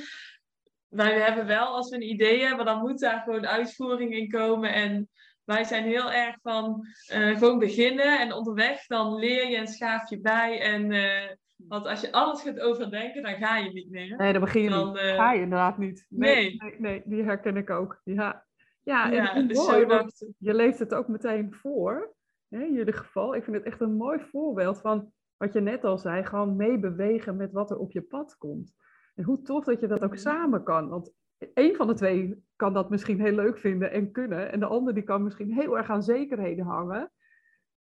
wij 0.88 1.20
hebben 1.20 1.46
wel, 1.46 1.65
als 1.68 1.89
we 1.89 1.96
een 1.96 2.10
idee 2.10 2.44
hebben, 2.44 2.65
dan 2.65 2.80
moet 2.80 3.00
daar 3.00 3.22
gewoon 3.22 3.48
uitvoering 3.48 4.13
in 4.13 4.30
komen. 4.30 4.74
En 4.74 5.10
wij 5.44 5.63
zijn 5.63 5.84
heel 5.84 6.12
erg 6.12 6.38
van 6.42 6.86
eh, 7.08 7.38
gewoon 7.38 7.60
beginnen 7.60 8.20
en 8.20 8.34
onderweg 8.34 8.86
dan 8.86 9.15
leer 9.15 9.50
je 9.50 9.56
en 9.58 9.68
schaaf 9.68 10.10
je 10.10 10.20
bij. 10.20 10.62
En, 10.62 10.92
eh, 10.92 11.30
want 11.56 11.86
als 11.88 12.01
je 12.01 12.12
alles 12.12 12.42
gaat 12.42 12.60
overdenken, 12.60 13.22
dan 13.24 13.36
ga 13.36 13.57
je 13.57 13.72
niet 13.72 13.90
meer. 13.90 14.16
Nee, 14.18 14.33
dat 14.33 14.42
begin 14.42 14.62
je 14.62 14.70
Dan, 14.70 14.88
niet. 14.88 14.98
eh, 14.98 15.16
Ga 15.16 15.31
je 15.33 15.42
inderdaad 15.42 15.77
niet. 15.77 16.05
Nee, 16.10 16.36
nee. 16.36 16.55
nee, 16.57 16.79
nee, 16.79 17.01
die 17.05 17.24
herken 17.24 17.57
ik 17.57 17.70
ook. 17.70 18.01
Ja, 18.03 18.46
ja, 18.83 19.05
en 19.12 19.14
Ja, 19.14 19.42
dus 19.42 19.57
mooi, 19.57 19.86
want 19.86 20.01
dacht 20.20 20.25
je 20.38 20.53
leest 20.53 20.79
het 20.79 20.94
ook 20.94 21.07
meteen 21.07 21.53
voor. 21.53 22.14
Hè, 22.50 22.64
in 22.64 22.74
jullie 22.74 22.94
geval. 22.94 23.36
Ik 23.36 23.44
vind 23.44 23.55
het 23.55 23.66
echt 23.66 23.81
een 23.81 23.96
mooi 23.96 24.20
voorbeeld 24.20 24.81
van 24.81 25.12
wat 25.38 25.53
je 25.53 25.60
net 25.60 25.84
al 25.84 25.98
zei. 25.98 26.24
Gewoon 26.24 26.55
meebewegen 26.55 27.36
met 27.36 27.51
wat 27.51 27.72
er 27.72 27.77
op 27.77 27.92
je 27.92 28.01
pad 28.01 28.38
komt. 28.38 28.74
En 29.16 29.24
hoe 29.24 29.42
tof 29.42 29.64
dat 29.66 29.79
je 29.79 29.88
dat 29.88 30.03
ook 30.03 30.16
samen 30.16 30.64
kan. 30.64 30.90
Want 30.90 31.14
één 31.53 31.75
van 31.75 31.88
de 31.88 31.94
twee 31.94 32.44
kan 32.55 32.74
dat 32.74 32.90
misschien 32.90 33.22
heel 33.22 33.36
leuk 33.36 33.58
vinden 33.58 33.92
en 33.92 34.12
kunnen. 34.12 34.51
En 34.51 34.60
de 34.60 34.66
ander 34.66 34.94
die 34.94 35.03
kan 35.03 35.24
misschien 35.24 35.53
heel 35.53 35.77
erg 35.77 35.90
aan 35.90 36.03
zekerheden 36.03 36.66
hangen. 36.66 37.12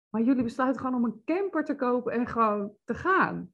Maar 0.10 0.22
jullie 0.22 0.44
besluiten 0.44 0.82
gewoon 0.82 0.96
om 0.96 1.06
een 1.06 1.22
camper 1.26 1.64
te 1.64 1.76
kopen 1.76 2.14
en 2.14 2.28
gewoon 2.28 2.76
te 2.84 2.94
gaan. 2.94 3.54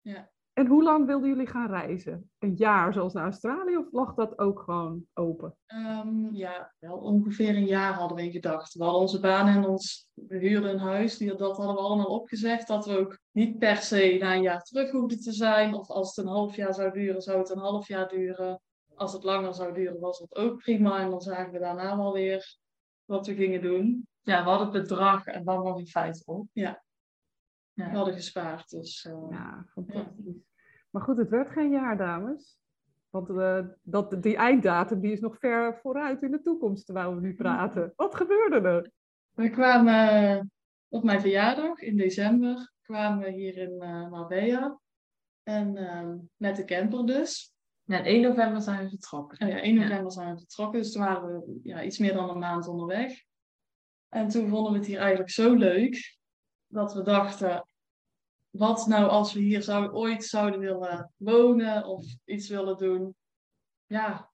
Ja. 0.00 0.30
En 0.52 0.66
hoe 0.66 0.82
lang 0.82 1.06
wilden 1.06 1.28
jullie 1.28 1.46
gaan 1.46 1.70
reizen? 1.70 2.30
Een 2.38 2.54
jaar 2.54 2.92
zoals 2.92 3.12
naar 3.12 3.24
Australië 3.24 3.76
of 3.76 3.92
lag 3.92 4.14
dat 4.14 4.38
ook 4.38 4.60
gewoon 4.60 5.06
open? 5.14 5.56
Ehm, 5.66 6.34
ja, 6.34 6.74
wel 6.78 6.96
ongeveer 6.96 7.56
een 7.56 7.66
jaar 7.66 7.92
hadden 7.92 8.16
we 8.16 8.22
in 8.22 8.30
gedacht. 8.30 8.74
We 8.74 8.82
hadden 8.82 9.00
onze 9.00 9.20
baan 9.20 9.46
en 9.46 9.64
ons, 9.64 10.08
we 10.14 10.38
huurden 10.38 10.70
een 10.70 10.78
huis, 10.78 11.16
die, 11.16 11.34
dat 11.34 11.56
hadden 11.56 11.74
we 11.74 11.80
allemaal 11.80 12.06
opgezegd. 12.06 12.66
Dat 12.66 12.86
we 12.86 12.98
ook 12.98 13.18
niet 13.30 13.58
per 13.58 13.76
se 13.76 14.16
na 14.20 14.34
een 14.34 14.42
jaar 14.42 14.62
terug 14.62 14.90
hoefden 14.90 15.20
te 15.20 15.32
zijn. 15.32 15.74
Of 15.74 15.88
als 15.88 16.16
het 16.16 16.24
een 16.24 16.32
half 16.32 16.56
jaar 16.56 16.74
zou 16.74 16.92
duren, 16.92 17.22
zou 17.22 17.38
het 17.38 17.50
een 17.50 17.58
half 17.58 17.88
jaar 17.88 18.08
duren. 18.08 18.60
Als 18.94 19.12
het 19.12 19.24
langer 19.24 19.54
zou 19.54 19.74
duren, 19.74 20.00
was 20.00 20.18
dat 20.18 20.36
ook 20.36 20.58
prima. 20.58 21.00
En 21.00 21.10
dan 21.10 21.20
zagen 21.20 21.52
we 21.52 21.58
daarna 21.58 21.96
wel 21.96 22.12
weer 22.12 22.56
wat 23.04 23.26
we 23.26 23.34
gingen 23.34 23.62
doen. 23.62 24.06
Ja, 24.20 24.42
we 24.42 24.48
hadden 24.48 24.72
het 24.72 24.82
bedrag 24.82 25.26
en 25.26 25.44
dan 25.44 25.64
nog 25.64 25.78
in 25.78 25.86
feite 25.86 26.22
op. 26.24 26.46
Ja. 26.52 26.82
Ja. 27.72 27.90
We 27.90 27.96
hadden 27.96 28.14
gespaard, 28.14 28.70
dus... 28.70 29.04
eh, 29.04 29.26
Ja, 29.30 29.64
fantastisch. 29.68 30.34
Maar 30.90 31.02
goed, 31.02 31.16
het 31.16 31.28
werd 31.28 31.50
geen 31.50 31.70
jaar, 31.70 31.96
dames. 31.96 32.58
Want 33.10 33.28
eh, 33.30 33.64
dat, 33.82 34.22
die 34.22 34.36
einddatum 34.36 35.00
die 35.00 35.12
is 35.12 35.20
nog 35.20 35.38
ver 35.38 35.78
vooruit 35.82 36.22
in 36.22 36.30
de 36.30 36.42
toekomst, 36.42 36.84
terwijl 36.86 37.14
we 37.14 37.20
nu 37.20 37.34
praten. 37.34 37.92
Wat 37.96 38.14
gebeurde 38.14 38.68
er? 38.68 38.90
We 39.30 39.50
kwamen 39.50 40.08
eh, 40.38 40.40
op 40.88 41.04
mijn 41.04 41.20
verjaardag 41.20 41.78
in 41.78 41.96
december, 41.96 42.72
kwamen 42.82 43.18
we 43.24 43.30
hier 43.30 43.56
in 43.56 43.80
eh 43.80 44.10
Marbella. 44.10 44.80
En 45.42 45.76
eh, 45.76 46.08
met 46.36 46.56
de 46.56 46.64
camper 46.64 47.06
dus. 47.06 47.54
Ja, 47.84 47.98
en 47.98 48.04
1 48.04 48.22
november 48.22 48.62
zijn 48.62 48.82
we 48.84 48.88
vertrokken. 48.88 49.46
Oh 49.46 49.52
ja, 49.54 49.60
1 49.60 49.74
november 49.74 50.12
zijn 50.12 50.32
we 50.32 50.38
vertrokken, 50.38 50.80
dus 50.80 50.92
toen 50.92 51.02
waren 51.02 51.32
we 51.32 51.60
ja, 51.62 51.82
iets 51.82 51.98
meer 51.98 52.12
dan 52.12 52.30
een 52.30 52.38
maand 52.38 52.68
onderweg. 52.68 53.22
En 54.08 54.28
toen 54.28 54.48
vonden 54.48 54.72
we 54.72 54.78
het 54.78 54.86
hier 54.86 54.98
eigenlijk 54.98 55.30
zo 55.30 55.54
leuk, 55.54 56.18
dat 56.70 56.94
we 56.94 57.02
dachten, 57.02 57.66
wat 58.50 58.86
nou 58.86 59.08
als 59.08 59.32
we 59.32 59.40
hier 59.40 59.62
zou, 59.62 59.90
ooit 59.92 60.24
zouden 60.24 60.60
willen 60.60 61.12
wonen 61.16 61.86
of 61.86 62.04
iets 62.24 62.48
willen 62.48 62.76
doen? 62.76 63.14
Ja, 63.86 64.30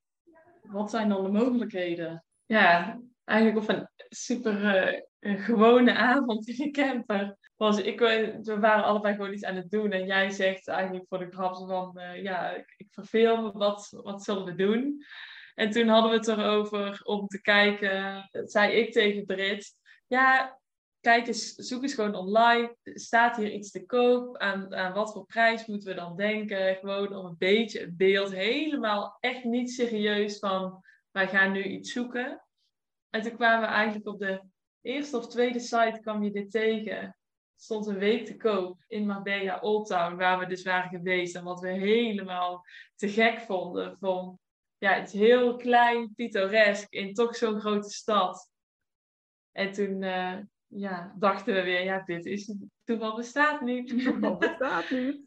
wat 0.62 0.90
zijn 0.90 1.09
dan 1.09 1.22
de 1.22 1.31
mogelijkheden? 1.31 2.25
ja, 2.46 3.01
eigenlijk 3.25 3.62
op 3.62 3.77
een 3.77 3.88
super 4.09 4.64
eh, 5.18 5.44
gewone 5.44 5.94
avond 5.94 6.49
in 6.49 6.57
de 6.57 6.70
camper. 6.70 7.37
Was, 7.57 7.79
ik, 7.79 8.01
eh, 8.01 8.35
we 8.42 8.59
waren 8.59 8.85
allebei 8.85 9.14
gewoon 9.14 9.33
iets 9.33 9.44
aan 9.44 9.57
het 9.57 9.70
doen. 9.70 9.92
En 9.92 10.07
jij 10.07 10.31
zegt 10.31 10.68
eigenlijk 10.68 11.07
voor 11.09 11.18
de 11.18 11.31
grap 11.31 11.57
van, 11.57 11.99
eh, 11.99 12.22
ja, 12.22 12.51
ik, 12.51 12.75
ik 12.77 12.87
verveel 12.90 13.42
me, 13.42 13.53
wat, 13.53 13.88
wat 14.03 14.22
zullen 14.22 14.44
we 14.44 14.55
doen? 14.55 15.05
En 15.55 15.70
toen 15.70 15.88
hadden 15.88 16.11
we 16.11 16.16
het 16.16 16.29
erover 16.29 17.01
om 17.03 17.27
te 17.27 17.40
kijken, 17.40 18.29
zei 18.44 18.72
ik 18.72 18.92
tegen 18.92 19.25
Brit, 19.25 19.75
ja, 20.07 20.59
kijk 21.07 21.27
eens, 21.27 21.55
zoek 21.55 21.83
eens 21.83 21.95
gewoon 21.95 22.14
online. 22.14 22.77
Staat 22.83 23.37
hier 23.37 23.53
iets 23.53 23.71
te 23.71 23.87
koop? 23.87 24.37
Aan, 24.37 24.75
aan 24.75 24.92
wat 24.92 25.12
voor 25.12 25.25
prijs 25.25 25.66
moeten 25.66 25.88
we 25.88 25.95
dan 25.95 26.16
denken? 26.16 26.77
Gewoon 26.77 27.16
om 27.16 27.27
een 27.27 27.37
beetje 27.38 27.81
het 27.81 27.97
beeld 27.97 28.33
helemaal 28.33 29.16
echt 29.21 29.45
niet 29.45 29.73
serieus 29.73 30.38
van 30.38 30.85
wij 31.11 31.29
gaan 31.29 31.53
nu 31.53 31.62
iets 31.64 31.92
zoeken. 31.92 32.45
En 33.11 33.23
toen 33.23 33.37
kwamen 33.37 33.69
we 33.69 33.75
eigenlijk 33.75 34.07
op 34.07 34.19
de 34.19 34.42
eerste 34.81 35.16
of 35.16 35.29
tweede 35.29 35.59
site 35.59 35.99
kwam 36.03 36.23
je 36.23 36.31
dit 36.31 36.51
tegen. 36.51 37.16
Stond 37.57 37.87
een 37.87 37.99
week 37.99 38.27
te 38.27 38.37
koop 38.37 38.85
in 38.87 39.07
Marbella 39.07 39.59
Old 39.61 39.87
Town, 39.87 40.16
waar 40.16 40.38
we 40.38 40.47
dus 40.47 40.62
waren 40.62 40.90
geweest. 40.90 41.37
En 41.37 41.45
wat 41.45 41.61
we 41.61 41.69
helemaal 41.69 42.64
te 42.95 43.09
gek 43.09 43.40
vonden. 43.40 43.97
Van, 43.99 44.38
ja, 44.79 44.92
het 44.92 45.07
is 45.07 45.21
heel 45.21 45.57
klein, 45.57 46.14
pittoresk 46.14 46.92
in 46.92 47.14
toch 47.14 47.37
zo'n 47.37 47.61
grote 47.61 47.90
stad. 47.90 48.51
En 49.53 49.73
toen 49.73 50.03
eh, 50.03 50.38
ja, 50.66 51.14
dachten 51.18 51.55
we 51.55 51.62
weer, 51.62 51.85
ja, 51.85 52.02
dit 52.05 52.24
is 52.26 52.55
toeval 52.85 53.16
bestaat 53.16 53.61
niet. 53.61 54.20
Dat 54.20 54.38
bestaat 54.38 54.90
niet. 54.90 55.24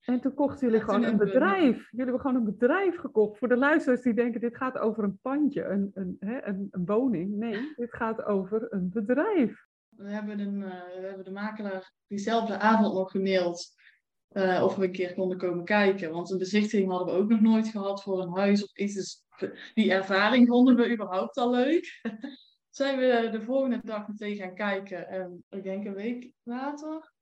En 0.00 0.20
toen 0.20 0.34
kochten 0.34 0.60
jullie 0.66 0.78
Ja, 0.78 0.84
gewoon 0.84 1.04
een 1.04 1.18
we- 1.18 1.24
bedrijf. 1.24 1.76
Jullie 1.76 2.04
hebben 2.04 2.20
gewoon 2.20 2.36
een 2.36 2.44
bedrijf 2.44 2.96
gekocht. 2.96 3.38
Voor 3.38 3.48
de 3.48 3.56
luisteraars 3.56 4.02
die 4.02 4.14
denken, 4.14 4.40
dit 4.40 4.56
gaat 4.56 4.78
over 4.78 5.04
een 5.04 5.18
pandje, 5.22 5.64
een, 5.64 5.90
een, 5.94 6.16
hè, 6.20 6.44
een, 6.46 6.68
een 6.70 6.84
woning. 6.86 7.36
Nee, 7.36 7.72
dit 7.76 7.94
gaat 7.94 8.24
over 8.24 8.72
een 8.72 8.90
bedrijf. 8.92 9.64
We 9.88 10.10
hebben, 10.10 10.38
een, 10.40 10.62
eh, 10.62 11.00
we 11.00 11.06
hebben 11.06 11.24
de 11.24 11.30
makelaar 11.30 11.92
diezelfde 12.06 12.58
avond 12.58 12.94
nog 12.94 13.10
gemaild 13.10 13.74
eh, 14.28 14.62
of 14.64 14.76
we 14.76 14.84
een 14.84 14.92
keer 14.92 15.14
konden 15.14 15.38
komen 15.38 15.64
kijken. 15.64 16.10
Want 16.10 16.30
een 16.30 16.38
bezichtiging 16.38 16.90
hadden 16.90 17.14
we 17.14 17.20
ook 17.20 17.28
nog 17.28 17.40
nooit 17.40 17.68
gehad 17.68 18.02
voor 18.02 18.20
een 18.22 18.36
huis 18.36 18.62
of 18.64 18.76
iets. 18.76 18.94
Dus 18.94 19.24
die 19.74 19.92
ervaring 19.92 20.48
vonden 20.48 20.76
we 20.76 20.92
überhaupt 20.92 21.36
al 21.36 21.50
leuk. 21.50 22.00
zijn 22.76 22.98
we 22.98 23.28
de 23.30 23.42
volgende 23.42 23.80
dag 23.82 24.08
meteen 24.08 24.36
gaan 24.36 24.54
kijken. 24.54 25.08
En 25.08 25.44
ik 25.50 25.62
denk 25.62 25.84
een 25.84 25.94
week 25.94 26.32
later, 26.42 27.12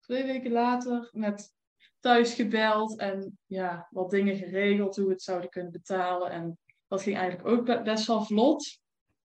twee 0.00 0.24
weken 0.24 0.50
later, 0.50 1.08
met 1.12 1.54
thuis 2.00 2.34
gebeld 2.34 2.98
en 2.98 3.38
ja, 3.46 3.86
wat 3.90 4.10
dingen 4.10 4.36
geregeld, 4.36 4.96
hoe 4.96 5.06
we 5.06 5.12
het 5.12 5.22
zouden 5.22 5.50
kunnen 5.50 5.72
betalen. 5.72 6.30
En 6.30 6.58
dat 6.88 7.02
ging 7.02 7.16
eigenlijk 7.16 7.48
ook 7.48 7.84
best 7.84 8.06
wel 8.06 8.24
vlot. 8.24 8.78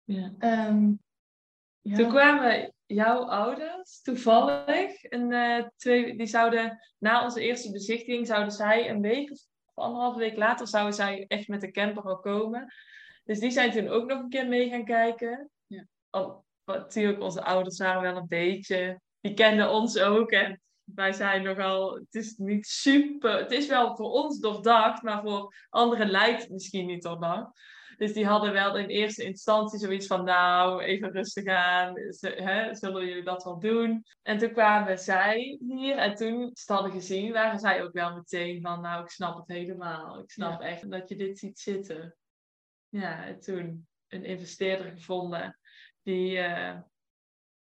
Ja. 0.04 0.35
En, 0.38 1.02
ja. 1.80 1.96
Toen 1.96 2.09
kwamen 2.09 2.72
jouw 2.87 3.24
ouders 3.24 4.00
toevallig, 4.02 5.02
en, 5.02 5.33
eh, 5.33 5.66
twee, 5.76 6.16
die 6.16 6.26
zouden 6.26 6.78
na 6.98 7.24
onze 7.24 7.40
eerste 7.40 7.70
bezichtiging, 7.70 8.26
zouden 8.26 8.52
zij 8.52 8.90
een 8.90 9.00
week 9.00 9.30
of 9.30 9.40
anderhalve 9.74 10.18
week 10.18 10.37
later, 10.37 10.66
zouden 10.66 10.94
zij 10.94 11.24
echt 11.28 11.48
met 11.48 11.61
de 11.61 11.70
camper 11.70 12.02
al 12.02 12.18
komen. 12.18 12.74
Dus 13.24 13.38
die 13.38 13.50
zijn 13.50 13.70
toen 13.70 13.88
ook 13.88 14.09
nog 14.09 14.18
een 14.18 14.28
keer 14.28 14.48
mee 14.48 14.68
gaan 14.68 14.85
kijken. 14.85 15.50
Al, 16.11 16.44
natuurlijk, 16.64 17.23
onze 17.23 17.42
ouders 17.42 17.79
waren 17.79 18.03
wel 18.03 18.16
een 18.16 18.29
beetje, 18.29 19.01
die 19.20 19.35
kenden 19.35 19.70
ons 19.70 19.99
ook. 19.99 20.31
En 20.31 20.61
wij 20.85 21.12
zijn 21.12 21.42
nogal, 21.42 21.94
het 21.94 22.14
is 22.14 22.37
niet 22.37 22.66
super, 22.66 23.38
het 23.38 23.51
is 23.51 23.66
wel 23.66 23.96
voor 23.96 24.11
ons 24.11 24.38
doordacht, 24.38 25.03
maar 25.03 25.23
voor 25.23 25.55
anderen 25.68 26.11
lijkt 26.11 26.42
het 26.42 26.51
misschien 26.51 26.87
niet 26.87 27.03
doordacht. 27.03 27.61
Dus 27.96 28.12
die 28.12 28.27
hadden 28.27 28.53
wel 28.53 28.77
in 28.77 28.88
eerste 28.88 29.25
instantie 29.25 29.79
zoiets 29.79 30.07
van, 30.07 30.25
nou, 30.25 30.83
even 30.83 31.11
rustig 31.11 31.46
aan, 31.46 31.94
hè, 32.20 32.75
zullen 32.75 33.07
jullie 33.07 33.23
dat 33.23 33.44
wel 33.44 33.59
doen? 33.59 34.05
En 34.23 34.38
toen 34.38 34.53
kwamen 34.53 34.99
zij 34.99 35.59
hier 35.61 35.96
en 35.96 36.14
toen 36.14 36.51
ze 36.53 36.73
hadden 36.73 36.92
gezien, 36.92 37.33
waren 37.33 37.59
zij 37.59 37.83
ook 37.83 37.92
wel 37.92 38.14
meteen 38.14 38.61
van, 38.62 38.81
nou, 38.81 39.03
ik 39.03 39.11
snap 39.11 39.37
het 39.37 39.49
helemaal. 39.49 40.18
Ik 40.18 40.31
snap 40.31 40.61
echt 40.61 40.90
dat 40.90 41.09
je 41.09 41.16
dit 41.16 41.38
ziet 41.38 41.59
zitten. 41.59 42.16
Ja, 42.88 43.25
en 43.25 43.40
toen 43.40 43.88
een 44.09 44.25
investeerder 44.25 44.90
gevonden 44.90 45.59
die 46.02 46.36
uh, 46.36 46.78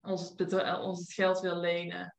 ons, 0.03 0.33
het 0.37 0.81
ons 0.81 0.99
het 0.99 1.13
geld 1.13 1.41
wil 1.41 1.57
lenen. 1.57 2.17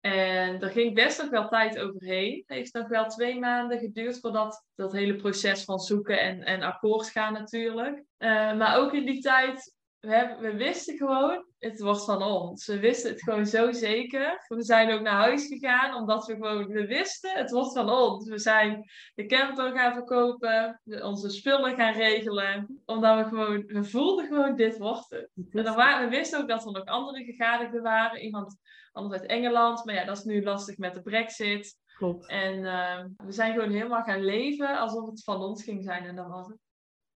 En 0.00 0.60
er 0.60 0.70
ging 0.70 0.94
best 0.94 1.22
nog 1.22 1.30
wel 1.30 1.48
tijd 1.48 1.78
overheen. 1.78 2.36
Het 2.36 2.56
heeft 2.56 2.74
nog 2.74 2.88
wel 2.88 3.06
twee 3.06 3.38
maanden 3.38 3.78
geduurd 3.78 4.20
voordat 4.20 4.64
dat 4.74 4.92
hele 4.92 5.16
proces 5.16 5.64
van 5.64 5.78
zoeken 5.78 6.20
en, 6.20 6.42
en 6.42 6.62
akkoord 6.62 7.08
gaan 7.08 7.32
natuurlijk. 7.32 7.96
Uh, 8.18 8.56
maar 8.56 8.78
ook 8.78 8.92
in 8.92 9.04
die 9.04 9.20
tijd, 9.20 9.74
we, 10.00 10.14
hebben, 10.14 10.40
we 10.40 10.56
wisten 10.56 10.96
gewoon, 10.96 11.44
het 11.58 11.80
wordt 11.80 12.04
van 12.04 12.22
ons. 12.22 12.66
We 12.66 12.78
wisten 12.78 13.10
het 13.10 13.22
gewoon 13.22 13.46
zo 13.46 13.72
zeker. 13.72 14.44
We 14.48 14.62
zijn 14.62 14.92
ook 14.92 15.00
naar 15.00 15.20
huis 15.20 15.46
gegaan, 15.46 15.94
omdat 15.94 16.26
we 16.26 16.32
gewoon, 16.32 16.66
we 16.66 16.86
wisten, 16.86 17.36
het 17.36 17.50
wordt 17.50 17.72
van 17.72 17.90
ons. 17.90 18.28
We 18.28 18.38
zijn 18.38 18.90
de 19.14 19.26
camper 19.26 19.72
gaan 19.72 19.92
verkopen, 19.92 20.80
onze 20.84 21.30
spullen 21.30 21.76
gaan 21.76 21.92
regelen. 21.92 22.80
Omdat 22.84 23.18
we 23.18 23.28
gewoon, 23.28 23.64
we 23.66 23.84
voelden 23.84 24.26
gewoon, 24.26 24.56
dit 24.56 24.78
wordt 24.78 25.10
het. 25.10 25.30
En 25.50 25.64
dan 25.64 25.76
waren, 25.76 26.08
we 26.08 26.16
wisten 26.16 26.40
ook 26.40 26.48
dat 26.48 26.64
er 26.66 26.72
nog 26.72 26.84
andere 26.84 27.24
gegadigden 27.24 27.82
waren. 27.82 28.20
Iemand 28.20 28.56
anders 28.92 29.20
uit 29.20 29.30
Engeland. 29.30 29.84
Maar 29.84 29.94
ja, 29.94 30.04
dat 30.04 30.16
is 30.16 30.24
nu 30.24 30.42
lastig 30.42 30.78
met 30.78 30.94
de 30.94 31.02
brexit. 31.02 31.78
Klopt. 31.96 32.28
En 32.28 32.58
uh, 32.58 33.04
we 33.16 33.32
zijn 33.32 33.52
gewoon 33.52 33.70
helemaal 33.70 34.02
gaan 34.02 34.24
leven 34.24 34.78
alsof 34.78 35.06
het 35.10 35.24
van 35.24 35.42
ons 35.42 35.64
ging 35.64 35.84
zijn. 35.84 36.04
En 36.04 36.16
dat 36.16 36.28
was 36.28 36.46
het. 36.46 36.69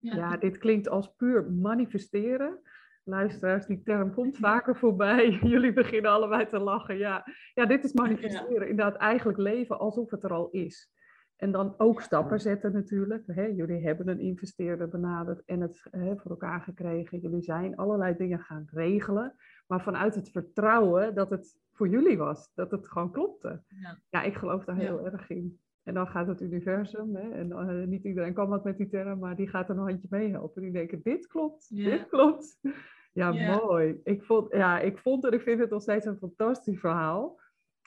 Ja, 0.01 0.15
ja 0.15 0.37
dit 0.37 0.59
klinkt 0.59 0.89
als 0.89 1.15
puur 1.15 1.53
manifesteren. 1.53 2.59
Luisteraars, 3.05 3.67
die 3.67 3.83
term 3.83 4.15
komt 4.15 4.37
vaker 4.37 4.77
voorbij. 4.77 5.31
Jullie 5.53 5.73
beginnen 5.73 6.11
allebei 6.11 6.47
te 6.47 6.59
lachen. 6.59 6.99
Ja, 6.99 7.27
ja 7.55 7.67
dit 7.67 7.85
is 7.85 7.93
manifesteren. 7.93 8.69
Inderdaad, 8.69 8.97
eigenlijk 8.97 9.39
leven 9.39 9.79
alsof 9.79 10.11
het 10.11 10.25
er 10.25 10.33
al 10.33 10.51
is. 10.51 10.91
En 11.37 11.53
dan 11.53 11.75
ook 11.79 12.01
stappen 12.01 12.41
zetten 12.41 12.73
natuurlijk. 12.73 13.23
Hè, 13.27 13.45
jullie 13.45 13.87
hebben 13.87 14.09
een 14.09 14.21
investeerder 14.21 14.89
benaderd 14.89 15.43
en 15.45 15.61
het 15.61 15.87
hè, 15.91 16.17
voor 16.17 16.31
elkaar 16.31 16.61
gekregen. 16.61 17.21
Jullie 17.21 17.43
zijn 17.43 17.77
allerlei 17.77 18.17
dingen 18.17 18.39
gaan 18.39 18.69
regelen. 18.71 19.35
Maar 19.67 19.83
vanuit 19.83 20.15
het 20.15 20.31
vertrouwen 20.31 21.15
dat 21.15 21.31
het 21.31 21.59
voor 21.73 21.89
jullie 21.89 22.19
was. 22.19 22.51
Dat 22.55 22.71
het 22.71 22.89
gewoon 22.89 23.13
klopte. 23.13 23.63
Ja, 23.69 23.99
ja 24.09 24.23
ik 24.23 24.35
geloof 24.35 24.65
daar 24.65 24.77
heel 24.77 25.05
ja. 25.05 25.11
erg 25.11 25.31
in. 25.31 25.61
En 25.83 25.95
dan 25.95 26.07
gaat 26.07 26.27
het 26.27 26.41
universum, 26.41 27.17
hè, 27.17 27.31
en 27.31 27.49
uh, 27.49 27.87
niet 27.87 28.05
iedereen 28.05 28.35
kan 28.35 28.49
wat 28.49 28.65
met 28.65 28.77
die 28.77 28.89
term, 28.89 29.19
maar 29.19 29.37
die 29.37 29.49
gaat 29.49 29.69
er 29.69 29.77
een 29.77 29.83
handje 29.83 30.07
mee 30.11 30.31
helpen. 30.31 30.63
Die 30.63 30.73
denken, 30.73 31.01
dit 31.03 31.27
klopt, 31.27 31.77
dit 31.77 32.09
klopt. 32.09 32.59
Ja, 33.13 33.57
mooi. 33.57 34.01
Ik 34.05 34.25
vond, 34.25 34.53
ja, 34.53 34.81
ik 34.81 34.99
vond 34.99 35.25
en 35.25 35.33
ik 35.33 35.41
vind 35.41 35.61
het 35.61 35.71
nog 35.71 35.83
steeds 35.83 36.07
een 36.07 36.17
fantastisch 36.17 36.81
verhaal. 36.81 37.41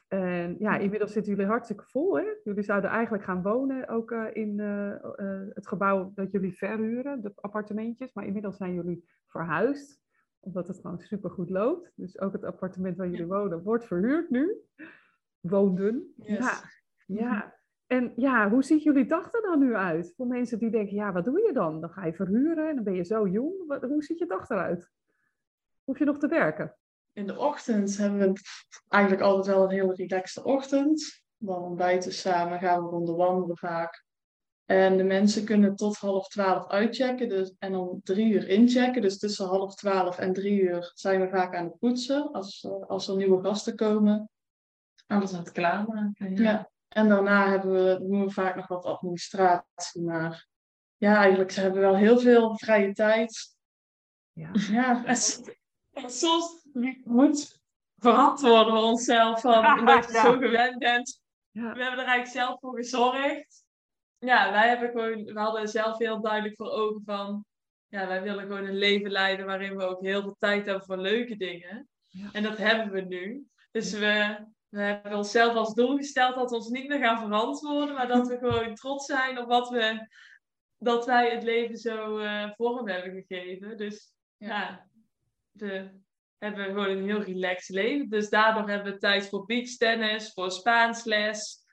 En 0.07 0.55
ja, 0.59 0.77
inmiddels 0.77 1.11
zitten 1.11 1.31
jullie 1.31 1.47
hartstikke 1.47 1.83
vol. 1.83 2.17
Hè? 2.17 2.25
Jullie 2.43 2.63
zouden 2.63 2.89
eigenlijk 2.89 3.23
gaan 3.23 3.41
wonen 3.41 3.87
ook 3.87 4.11
uh, 4.11 4.25
in 4.33 4.59
uh, 4.59 4.95
het 5.53 5.67
gebouw 5.67 6.11
dat 6.15 6.31
jullie 6.31 6.57
verhuren, 6.57 7.21
de 7.21 7.31
appartementjes. 7.35 8.13
Maar 8.13 8.25
inmiddels 8.25 8.57
zijn 8.57 8.73
jullie 8.73 9.09
verhuisd, 9.27 10.01
omdat 10.39 10.67
het 10.67 10.79
gewoon 10.79 10.99
super 10.99 11.29
goed 11.29 11.49
loopt. 11.49 11.91
Dus 11.95 12.19
ook 12.19 12.33
het 12.33 12.43
appartement 12.43 12.97
waar 12.97 13.09
jullie 13.09 13.25
wonen 13.25 13.63
wordt 13.63 13.85
verhuurd 13.85 14.29
nu. 14.29 14.57
Woonden. 15.39 16.13
Yes. 16.15 16.37
Ja, 16.37 16.61
ja. 17.05 17.52
En 17.93 18.13
ja, 18.15 18.49
hoe 18.49 18.63
ziet 18.63 18.83
jullie 18.83 19.05
dag 19.05 19.33
er 19.33 19.41
dan 19.41 19.59
nu 19.59 19.75
uit? 19.75 20.13
Voor 20.15 20.27
mensen 20.27 20.59
die 20.59 20.69
denken, 20.69 20.95
ja, 20.95 21.11
wat 21.11 21.25
doe 21.25 21.41
je 21.41 21.53
dan? 21.53 21.81
Dan 21.81 21.89
ga 21.89 22.05
je 22.05 22.13
verhuren 22.13 22.69
en 22.69 22.75
dan 22.75 22.83
ben 22.83 22.93
je 22.93 23.03
zo 23.03 23.27
jong. 23.27 23.67
Wat, 23.67 23.81
hoe 23.83 24.03
ziet 24.03 24.19
je 24.19 24.25
dag 24.25 24.49
eruit? 24.49 24.89
Hoef 25.83 25.99
je 25.99 26.05
nog 26.05 26.17
te 26.17 26.27
werken? 26.27 26.77
In 27.11 27.27
de 27.27 27.37
ochtend 27.37 27.97
hebben 27.97 28.19
we 28.19 28.39
eigenlijk 28.87 29.23
altijd 29.23 29.55
wel 29.55 29.63
een 29.63 29.71
hele 29.71 29.93
relaxte 29.93 30.43
ochtend. 30.43 31.23
Dan 31.37 31.61
ontbijten 31.61 32.13
samen, 32.13 32.59
gaan 32.59 32.83
we 32.83 32.89
rond 32.89 33.09
wandelen 33.09 33.57
vaak. 33.57 34.05
En 34.65 34.97
de 34.97 35.03
mensen 35.03 35.45
kunnen 35.45 35.75
tot 35.75 35.97
half 35.97 36.27
twaalf 36.27 36.67
uitchecken 36.67 37.29
dus, 37.29 37.55
en 37.59 37.75
om 37.75 38.01
drie 38.03 38.33
uur 38.33 38.47
inchecken. 38.47 39.01
Dus 39.01 39.19
tussen 39.19 39.45
half 39.45 39.75
twaalf 39.75 40.19
en 40.19 40.33
drie 40.33 40.61
uur 40.61 40.91
zijn 40.93 41.21
we 41.21 41.29
vaak 41.29 41.55
aan 41.55 41.65
het 41.65 41.79
poetsen 41.79 42.31
als, 42.31 42.67
als 42.87 43.07
er 43.07 43.15
nieuwe 43.15 43.43
gasten 43.43 43.75
komen. 43.75 44.29
Alles 45.07 45.33
aan 45.33 45.39
het 45.39 45.51
klaarmaken. 45.51 46.35
Ja. 46.35 46.41
ja. 46.41 46.71
En 46.93 47.09
daarna 47.09 47.49
hebben 47.49 47.73
we, 47.73 48.07
doen 48.07 48.25
we 48.25 48.31
vaak 48.31 48.55
nog 48.55 48.67
wat 48.67 48.85
administratie. 48.85 50.01
Maar 50.01 50.47
ja, 50.97 51.15
eigenlijk 51.15 51.51
ze 51.51 51.61
hebben 51.61 51.81
wel 51.81 51.95
heel 51.95 52.19
veel 52.19 52.57
vrije 52.57 52.93
tijd. 52.93 53.55
Ja. 54.31 54.49
ja. 54.53 55.05
En 55.05 56.09
soms 56.09 56.67
moet 57.03 57.61
verantwoorden 57.97 58.73
we 58.73 58.79
onszelf 58.79 59.41
van 59.41 59.65
omdat 59.79 60.05
je 60.05 60.17
zo 60.17 60.37
gewend 60.37 60.77
bent. 60.77 61.21
Ja. 61.51 61.73
We 61.73 61.81
hebben 61.81 61.99
er 61.99 62.07
eigenlijk 62.07 62.27
zelf 62.27 62.59
voor 62.59 62.75
gezorgd. 62.75 63.65
Ja, 64.17 64.51
wij 64.51 64.67
hebben 64.67 64.89
gewoon, 64.89 65.23
we 65.23 65.39
hadden 65.39 65.67
zelf 65.67 65.97
heel 65.97 66.21
duidelijk 66.21 66.55
voor 66.55 66.69
ogen 66.69 67.01
van, 67.05 67.45
ja, 67.87 68.07
wij 68.07 68.21
willen 68.21 68.43
gewoon 68.43 68.65
een 68.65 68.77
leven 68.77 69.11
leiden 69.11 69.45
waarin 69.45 69.77
we 69.77 69.83
ook 69.83 70.01
heel 70.01 70.21
veel 70.21 70.35
tijd 70.39 70.65
hebben 70.65 70.85
voor 70.85 70.97
leuke 70.97 71.35
dingen. 71.35 71.87
Ja. 72.07 72.29
En 72.31 72.43
dat 72.43 72.57
hebben 72.57 72.91
we 72.91 73.01
nu. 73.01 73.47
Dus 73.73 73.93
we, 73.93 74.45
we 74.69 74.81
hebben 74.81 75.15
onszelf 75.15 75.55
als 75.55 75.73
doel 75.73 75.97
gesteld 75.97 76.35
dat 76.35 76.49
we 76.49 76.55
ons 76.55 76.69
niet 76.69 76.87
meer 76.87 76.99
gaan 76.99 77.19
verantwoorden, 77.19 77.95
maar 77.95 78.07
dat 78.07 78.27
we 78.27 78.37
gewoon 78.37 78.75
trots 78.75 79.05
zijn 79.05 79.37
op 79.37 79.47
wat 79.47 79.69
we, 79.69 80.07
dat 80.77 81.05
wij 81.05 81.31
het 81.31 81.43
leven 81.43 81.77
zo 81.77 82.19
uh, 82.19 82.51
vorm 82.55 82.87
hebben 82.87 83.23
gegeven. 83.27 83.77
Dus 83.77 84.13
ja, 84.37 84.87
we 85.51 85.89
hebben 86.37 86.65
gewoon 86.65 86.89
een 86.89 87.03
heel 87.03 87.21
relaxed 87.21 87.75
leven. 87.75 88.09
Dus 88.09 88.29
daardoor 88.29 88.69
hebben 88.69 88.93
we 88.93 88.99
tijd 88.99 89.29
voor 89.29 89.45
beachtennis, 89.45 90.33
voor 90.33 90.51
Spaansles, 90.51 91.65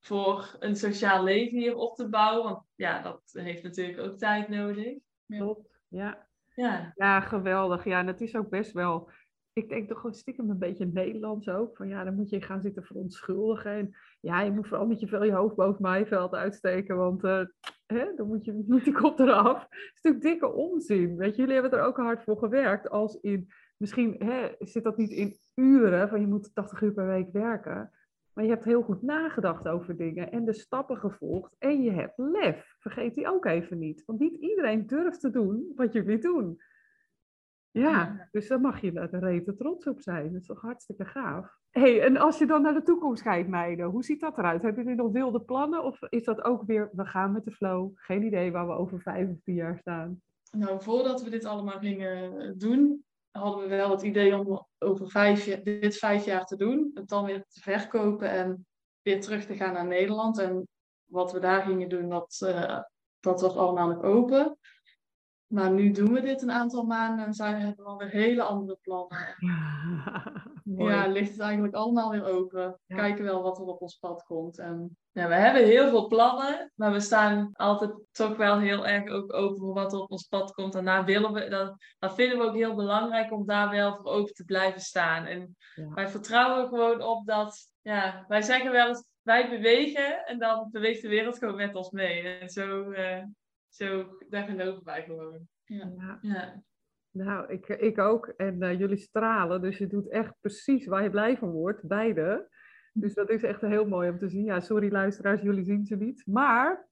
voor 0.00 0.56
een 0.58 0.76
sociaal 0.76 1.22
leven 1.22 1.58
hier 1.58 1.76
op 1.76 1.94
te 1.94 2.08
bouwen. 2.08 2.44
Want 2.44 2.66
ja, 2.74 3.02
dat 3.02 3.22
heeft 3.32 3.62
natuurlijk 3.62 3.98
ook 3.98 4.18
tijd 4.18 4.48
nodig. 4.48 4.98
Klopt, 5.26 5.78
ja. 5.88 6.26
Ja. 6.54 6.92
ja, 6.94 7.20
geweldig. 7.20 7.84
Ja, 7.84 7.98
en 7.98 8.06
het 8.06 8.20
is 8.20 8.34
ook 8.34 8.48
best 8.48 8.72
wel 8.72 9.10
ik 9.54 9.68
denk 9.68 9.88
toch 9.88 10.00
gewoon 10.00 10.14
stiekem 10.14 10.50
een 10.50 10.58
beetje 10.58 10.86
Nederlands 10.86 11.48
ook. 11.48 11.76
Van 11.76 11.88
ja, 11.88 12.04
dan 12.04 12.14
moet 12.14 12.30
je 12.30 12.42
gaan 12.42 12.60
zitten 12.60 12.82
verontschuldigen. 12.82 13.70
En 13.70 13.94
ja, 14.20 14.40
je 14.40 14.50
moet 14.50 14.68
vooral 14.68 14.86
niet 14.86 15.00
je 15.00 15.06
veel 15.06 15.24
je 15.24 15.32
hoofd 15.32 15.54
boven 15.54 15.82
maaiveld 15.82 16.34
uitsteken. 16.34 16.96
Want 16.96 17.24
uh, 17.24 17.40
hè, 17.86 18.14
dan 18.16 18.26
moet, 18.26 18.44
je, 18.44 18.64
moet 18.68 18.84
die 18.84 18.92
kop 18.92 19.18
eraf. 19.18 19.62
Het 19.62 19.70
is 19.70 20.02
natuurlijk 20.02 20.22
dikke 20.22 20.52
onzin. 20.52 21.16
Weet 21.16 21.34
je, 21.34 21.40
jullie 21.40 21.60
hebben 21.60 21.78
er 21.78 21.84
ook 21.84 21.96
hard 21.96 22.22
voor 22.22 22.38
gewerkt. 22.38 22.90
Als 22.90 23.20
in, 23.20 23.48
misschien 23.76 24.14
hè, 24.18 24.48
zit 24.58 24.84
dat 24.84 24.96
niet 24.96 25.10
in 25.10 25.36
uren. 25.54 26.08
Van 26.08 26.20
je 26.20 26.26
moet 26.26 26.54
80 26.54 26.80
uur 26.80 26.92
per 26.92 27.06
week 27.06 27.32
werken. 27.32 27.90
Maar 28.32 28.44
je 28.44 28.50
hebt 28.50 28.64
heel 28.64 28.82
goed 28.82 29.02
nagedacht 29.02 29.68
over 29.68 29.96
dingen. 29.96 30.30
En 30.30 30.44
de 30.44 30.52
stappen 30.52 30.96
gevolgd. 30.96 31.54
En 31.58 31.82
je 31.82 31.90
hebt 31.90 32.18
lef. 32.18 32.74
Vergeet 32.78 33.14
die 33.14 33.28
ook 33.28 33.44
even 33.44 33.78
niet. 33.78 34.02
Want 34.06 34.20
niet 34.20 34.40
iedereen 34.40 34.86
durft 34.86 35.20
te 35.20 35.30
doen 35.30 35.72
wat 35.76 35.92
jullie 35.92 36.18
doen. 36.18 36.60
Ja, 37.80 38.28
dus 38.30 38.48
daar 38.48 38.60
mag 38.60 38.80
je 38.80 38.92
er 38.92 39.18
rete 39.18 39.54
trots 39.54 39.86
op 39.86 40.00
zijn. 40.00 40.32
Dat 40.32 40.40
is 40.40 40.46
toch 40.46 40.60
hartstikke 40.60 41.04
gaaf. 41.04 41.58
hey, 41.70 42.02
en 42.02 42.16
als 42.16 42.38
je 42.38 42.46
dan 42.46 42.62
naar 42.62 42.74
de 42.74 42.82
toekomst 42.82 43.22
kijkt, 43.22 43.48
meiden, 43.48 43.86
hoe 43.86 44.04
ziet 44.04 44.20
dat 44.20 44.38
eruit? 44.38 44.62
Hebben 44.62 44.82
jullie 44.82 44.98
nog 44.98 45.12
wilde 45.12 45.40
plannen? 45.40 45.84
Of 45.84 46.02
is 46.02 46.24
dat 46.24 46.44
ook 46.44 46.62
weer, 46.62 46.90
we 46.92 47.04
gaan 47.04 47.32
met 47.32 47.44
de 47.44 47.50
flow? 47.50 47.90
Geen 47.94 48.22
idee 48.22 48.52
waar 48.52 48.66
we 48.66 48.72
over 48.72 49.00
vijf 49.00 49.28
of 49.30 49.36
tien 49.44 49.54
jaar 49.54 49.78
staan. 49.78 50.22
Nou, 50.50 50.82
voordat 50.82 51.22
we 51.22 51.30
dit 51.30 51.44
allemaal 51.44 51.78
gingen 51.78 52.58
doen, 52.58 53.04
hadden 53.30 53.62
we 53.62 53.68
wel 53.68 53.90
het 53.90 54.02
idee 54.02 54.38
om 54.38 54.66
over 54.78 55.10
vijf, 55.10 55.62
dit 55.62 55.96
vijf 55.96 56.24
jaar 56.24 56.44
te 56.44 56.56
doen. 56.56 56.90
Het 56.94 57.08
dan 57.08 57.24
weer 57.24 57.44
te 57.48 57.60
verkopen 57.60 58.30
en 58.30 58.66
weer 59.02 59.20
terug 59.20 59.44
te 59.46 59.54
gaan 59.54 59.72
naar 59.72 59.86
Nederland. 59.86 60.38
En 60.38 60.68
wat 61.04 61.32
we 61.32 61.38
daar 61.38 61.62
gingen 61.62 61.88
doen, 61.88 62.08
dat, 62.08 62.40
uh, 62.44 62.80
dat 63.20 63.40
was 63.40 63.56
allemaal 63.56 64.02
open. 64.02 64.58
Maar 65.54 65.70
nu 65.70 65.90
doen 65.90 66.12
we 66.12 66.20
dit 66.20 66.42
een 66.42 66.52
aantal 66.52 66.84
maanden 66.84 67.26
en 67.26 67.34
zijn, 67.34 67.60
hebben 67.60 67.84
we 67.84 67.90
alweer 67.90 68.08
hele 68.08 68.42
andere 68.42 68.78
plannen. 68.82 69.36
Mooi. 70.64 70.94
Ja, 70.94 71.06
ligt 71.06 71.30
het 71.30 71.40
eigenlijk 71.40 71.74
allemaal 71.74 72.10
weer 72.10 72.24
open. 72.24 72.80
Ja. 72.86 72.96
Kijken 72.96 73.24
wel 73.24 73.42
wat 73.42 73.58
er 73.58 73.64
op 73.64 73.80
ons 73.80 73.96
pad 73.96 74.22
komt. 74.22 74.58
En 74.58 74.96
Ja, 75.12 75.28
we 75.28 75.34
hebben 75.34 75.64
heel 75.64 75.88
veel 75.88 76.06
plannen, 76.06 76.72
maar 76.74 76.92
we 76.92 77.00
staan 77.00 77.50
altijd 77.52 77.92
toch 78.12 78.36
wel 78.36 78.58
heel 78.58 78.86
erg 78.86 79.10
ook 79.10 79.32
open 79.32 79.58
voor 79.58 79.74
wat 79.74 79.92
er 79.92 79.98
op 79.98 80.10
ons 80.10 80.26
pad 80.26 80.52
komt. 80.52 80.74
En 80.74 80.84
daar 80.84 81.04
willen 81.04 81.32
we, 81.32 81.48
dat, 81.48 81.76
dat 81.98 82.14
vinden 82.14 82.38
we 82.38 82.44
ook 82.44 82.54
heel 82.54 82.74
belangrijk 82.74 83.32
om 83.32 83.46
daar 83.46 83.70
wel 83.70 83.96
voor 83.96 84.04
open 84.06 84.34
te 84.34 84.44
blijven 84.44 84.80
staan. 84.80 85.24
En 85.24 85.56
Ja. 85.74 85.88
wij 85.94 86.08
vertrouwen 86.08 86.68
gewoon 86.68 87.02
op 87.02 87.26
dat, 87.26 87.68
ja, 87.82 88.24
wij 88.28 88.42
zeggen 88.42 88.70
wel 88.72 88.88
eens, 88.88 89.08
wij 89.22 89.48
bewegen 89.50 90.26
en 90.26 90.38
dan 90.38 90.68
beweegt 90.70 91.02
de 91.02 91.08
wereld 91.08 91.38
gewoon 91.38 91.56
met 91.56 91.74
ons 91.74 91.90
mee. 91.90 92.22
En 92.38 92.48
zo, 92.48 92.90
eh, 92.90 93.22
zo 93.74 94.16
daar 94.28 94.46
geloven 94.46 94.84
wij 94.84 95.02
gewoon. 95.02 95.48
ja. 95.64 95.92
Ja. 95.98 96.18
Ja. 96.22 96.62
Nou, 97.10 97.52
ik, 97.52 97.68
ik 97.68 97.98
ook. 97.98 98.26
En 98.26 98.62
eh, 98.62 98.78
jullie 98.78 98.96
stralen, 98.96 99.60
dus 99.60 99.78
je 99.78 99.86
doet 99.86 100.08
echt 100.08 100.34
precies 100.40 100.86
waar 100.86 101.02
je 101.02 101.10
blij 101.10 101.36
van 101.36 101.50
wordt, 101.50 101.86
beide. 101.86 102.48
Dus 102.92 103.14
dat 103.14 103.30
is 103.30 103.42
echt 103.42 103.60
heel 103.60 103.86
mooi 103.88 104.10
om 104.10 104.18
te 104.18 104.28
zien. 104.28 104.44
Ja, 104.44 104.60
sorry 104.60 104.92
luisteraars, 104.92 105.42
jullie 105.42 105.64
zien 105.64 105.86
ze 105.86 105.96
niet. 105.96 106.26
Maar 106.26 106.88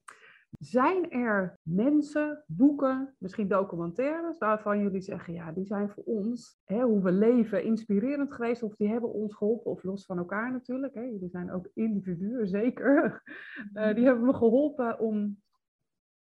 zijn 0.58 1.10
er 1.10 1.58
mensen, 1.62 2.44
boeken, 2.46 3.14
misschien 3.18 3.48
documentaires, 3.48 4.38
waarvan 4.38 4.82
jullie 4.82 5.00
zeggen, 5.00 5.34
ja, 5.34 5.52
die 5.52 5.66
zijn 5.66 5.90
voor 5.90 6.04
ons, 6.04 6.60
hè, 6.64 6.82
hoe 6.82 7.02
we 7.02 7.12
leven, 7.12 7.64
inspirerend 7.64 8.32
geweest, 8.32 8.62
of 8.62 8.76
die 8.76 8.88
hebben 8.88 9.12
ons 9.12 9.34
geholpen, 9.34 9.70
of 9.70 9.82
los 9.82 10.04
van 10.04 10.18
elkaar 10.18 10.52
natuurlijk. 10.52 10.94
Hè. 10.94 11.02
Jullie 11.02 11.30
zijn 11.30 11.52
ook 11.52 11.70
individuen, 11.74 12.48
zeker. 12.48 13.00
Eh, 13.72 13.94
die 13.94 14.04
hebben 14.04 14.26
me 14.26 14.34
geholpen 14.34 14.98
om 14.98 15.42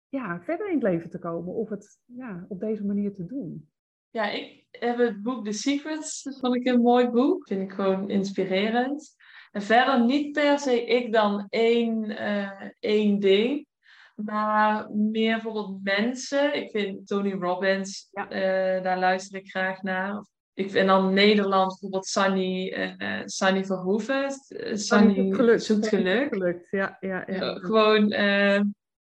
ja, 0.09 0.41
verder 0.43 0.67
in 0.67 0.73
het 0.73 0.83
leven 0.83 1.09
te 1.09 1.19
komen, 1.19 1.53
of 1.53 1.69
het 1.69 1.97
ja, 2.05 2.45
op 2.47 2.59
deze 2.59 2.85
manier 2.85 3.13
te 3.13 3.25
doen. 3.25 3.69
Ja, 4.09 4.29
ik 4.29 4.65
heb 4.71 4.97
het 4.97 5.21
boek 5.21 5.45
The 5.45 5.51
Secrets, 5.51 6.23
dat 6.23 6.39
vond 6.39 6.55
ik 6.55 6.65
een 6.67 6.81
mooi 6.81 7.07
boek. 7.07 7.47
Vind 7.47 7.61
ik 7.61 7.71
gewoon 7.71 8.09
inspirerend. 8.09 9.15
En 9.51 9.61
verder 9.61 10.05
niet 10.05 10.31
per 10.31 10.59
se 10.59 10.85
ik 10.85 11.13
dan 11.13 11.45
één, 11.49 12.17
eh, 12.17 12.69
één 12.79 13.19
ding, 13.19 13.67
maar 14.15 14.89
meer 14.91 15.33
bijvoorbeeld 15.33 15.83
mensen. 15.83 16.55
Ik 16.55 16.71
vind 16.71 17.07
Tony 17.07 17.31
Robbins, 17.31 18.07
Ja. 18.11 18.29
eh, 18.29 18.83
daar 18.83 18.99
luister 18.99 19.39
ik 19.39 19.49
graag 19.49 19.81
naar. 19.81 20.25
Ik 20.53 20.71
vind 20.71 20.87
dan 20.87 21.13
Nederland 21.13 21.67
bijvoorbeeld 21.67 22.05
Sunny, 22.05 22.69
eh, 22.69 23.21
Sunny 23.25 23.65
Verhoeven. 23.65 24.25
Eh, 24.47 24.75
Sunny 24.75 25.31
gelukt. 25.35 25.63
zoekt 25.63 25.87
geluk. 25.87 26.27
gelukt. 26.33 26.67
Ja, 26.71 26.97
ja, 26.99 27.23
ja. 27.27 27.53
Gewoon 27.53 28.11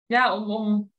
ja, 0.05 0.35
om, 0.37 0.51
om 0.51 0.91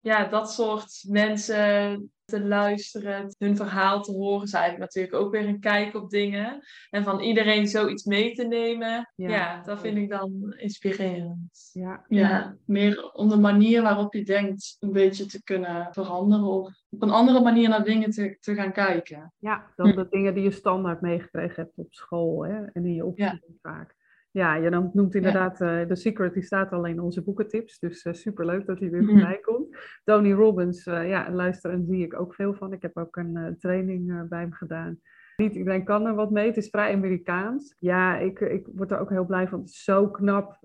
ja, 0.00 0.24
dat 0.28 0.52
soort 0.52 1.04
mensen 1.08 2.10
te 2.24 2.40
luisteren, 2.44 3.34
hun 3.38 3.56
verhaal 3.56 4.02
te 4.02 4.12
horen, 4.12 4.42
is 4.46 4.52
eigenlijk 4.52 4.84
natuurlijk 4.94 5.14
ook 5.24 5.32
weer 5.32 5.48
een 5.48 5.60
kijk 5.60 5.94
op 5.94 6.10
dingen. 6.10 6.60
En 6.90 7.04
van 7.04 7.20
iedereen 7.20 7.66
zoiets 7.66 8.04
mee 8.04 8.34
te 8.34 8.44
nemen, 8.44 9.12
Ja. 9.14 9.28
ja, 9.30 9.62
dat 9.62 9.80
vind 9.80 9.96
ik 9.96 10.08
dan 10.10 10.54
inspirerend. 10.56 11.70
ja. 11.72 12.04
Ja, 12.08 12.56
meer 12.66 13.12
om 13.12 13.28
de 13.28 13.36
manier 13.36 13.82
waarop 13.82 14.14
je 14.14 14.24
denkt 14.24 14.76
een 14.80 14.92
beetje 14.92 15.26
te 15.26 15.42
kunnen 15.42 15.88
veranderen. 15.92 16.44
Of 16.44 16.68
op 16.90 17.02
een 17.02 17.10
andere 17.10 17.40
manier 17.40 17.68
naar 17.68 17.84
dingen 17.84 18.10
te, 18.10 18.36
te 18.40 18.54
gaan 18.54 18.72
kijken. 18.72 19.32
Ja, 19.38 19.72
dan 19.76 19.88
Hm. 19.88 19.96
de 19.96 20.06
dingen 20.10 20.34
die 20.34 20.42
je 20.42 20.50
standaard 20.50 21.00
meegekregen 21.00 21.62
hebt 21.62 21.76
op 21.78 21.92
school 21.94 22.44
hè? 22.44 22.64
en 22.64 22.84
in 22.86 22.94
je 22.94 23.04
opvoeding 23.04 23.42
Ja. 23.62 23.70
vaak. 23.70 23.94
Ja, 24.32 24.54
je 24.54 24.70
noemt 24.92 25.14
inderdaad 25.14 25.60
eh 25.60 25.80
The 25.80 25.94
Secret, 25.94 26.34
die 26.34 26.42
staat 26.42 26.70
alleen 26.72 26.92
in 26.94 27.00
onze 27.00 27.22
boekentips. 27.22 27.78
Dus 27.78 28.00
super 28.00 28.14
superleuk 28.14 28.66
dat 28.66 28.78
hij 28.80 28.90
weer 28.90 29.02
Mhm. 29.02 29.10
voorbij 29.10 29.38
komt. 29.38 29.76
Tony 30.04 30.32
Robbins, 30.32 30.86
eh, 30.86 31.08
ja, 31.08 31.30
luisteren 31.32 31.84
zie 31.86 32.04
ik 32.04 32.20
ook 32.20 32.34
veel 32.34 32.54
van. 32.54 32.72
Ik 32.72 32.82
heb 32.82 32.96
ook 32.96 33.16
een 33.16 33.56
training 33.58 34.28
bij 34.28 34.40
hem 34.40 34.52
gedaan. 34.52 35.00
Niet 35.36 35.54
iedereen 35.54 35.84
kan 35.84 36.06
er 36.06 36.14
wat 36.14 36.30
mee, 36.30 36.46
het 36.46 36.56
is 36.56 36.68
vrij 36.68 36.92
Amerikaans. 36.94 37.74
Ja, 37.78 38.16
ik, 38.18 38.40
ik 38.40 38.66
word 38.74 38.90
er 38.90 38.98
ook 38.98 39.10
heel 39.10 39.24
blij 39.26 39.48
van. 39.48 39.58
Het 39.60 39.68
is 39.68 39.84
zo 39.84 40.08
knap 40.08 40.58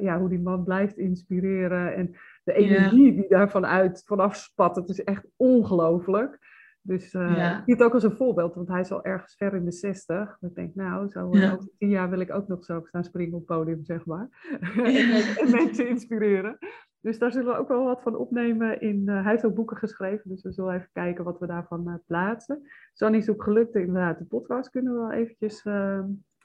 ja, 0.00 0.18
hoe 0.18 0.28
die 0.28 0.40
man 0.40 0.64
blijft 0.64 0.96
inspireren. 0.98 1.94
En 1.94 2.14
de 2.44 2.52
energie 2.52 3.14
die 3.14 3.28
daarvan 3.28 3.66
uit, 3.66 4.02
vanaf 4.06 4.36
spat, 4.36 4.76
het 4.76 4.88
is 4.88 5.04
echt 5.04 5.26
ongelooflijk. 5.36 6.38
Dus 6.82 7.12
Ja. 7.12 7.56
ik 7.58 7.62
zie 7.64 7.74
het 7.74 7.82
ook 7.82 7.94
als 7.94 8.02
een 8.02 8.16
voorbeeld, 8.16 8.54
want 8.54 8.68
hij 8.68 8.80
is 8.80 8.92
al 8.92 9.04
ergens 9.04 9.34
ver 9.34 9.54
in 9.54 9.64
de 9.64 9.72
zestig. 9.72 10.36
Ik 10.40 10.54
denk, 10.54 10.74
nou, 10.74 11.08
zo 11.08 11.30
eh, 11.30 11.40
Ja. 11.40 11.52
over 11.52 11.68
tien 11.78 11.88
jaar 11.88 12.10
wil 12.10 12.20
ik 12.20 12.32
ook 12.34 12.48
nog 12.48 12.64
zo 12.64 12.80
staan 12.84 13.04
springen 13.04 13.34
op 13.34 13.48
het 13.48 13.58
podium, 13.58 13.84
zeg 13.84 14.06
maar. 14.06 14.28
en, 14.74 15.08
men- 15.08 15.36
en 15.42 15.50
mensen 15.50 15.88
inspireren. 15.88 16.58
Dus 17.00 17.18
daar 17.18 17.32
zullen 17.32 17.52
we 17.52 17.58
ook 17.58 17.68
wel 17.68 17.84
wat 17.84 18.02
van 18.02 18.16
opnemen. 18.16 18.80
In, 18.80 19.08
eh, 19.08 19.22
hij 19.22 19.30
heeft 19.30 19.44
ook 19.44 19.54
boeken 19.54 19.76
geschreven, 19.76 20.30
dus 20.30 20.42
we 20.42 20.52
zullen 20.52 20.74
even 20.74 20.88
kijken 20.92 21.24
wat 21.24 21.38
we 21.38 21.46
daarvan 21.46 21.88
eh, 21.88 21.94
plaatsen. 22.06 22.62
Sonny 22.92 23.16
is 23.16 23.30
ook 23.30 23.42
gelukt, 23.42 23.74
inderdaad, 23.74 24.18
de 24.18 24.24
podcast 24.24 24.70
kunnen 24.70 24.92
we 24.92 24.98
wel 24.98 25.12
eventjes 25.12 25.62
eh, 25.62 26.00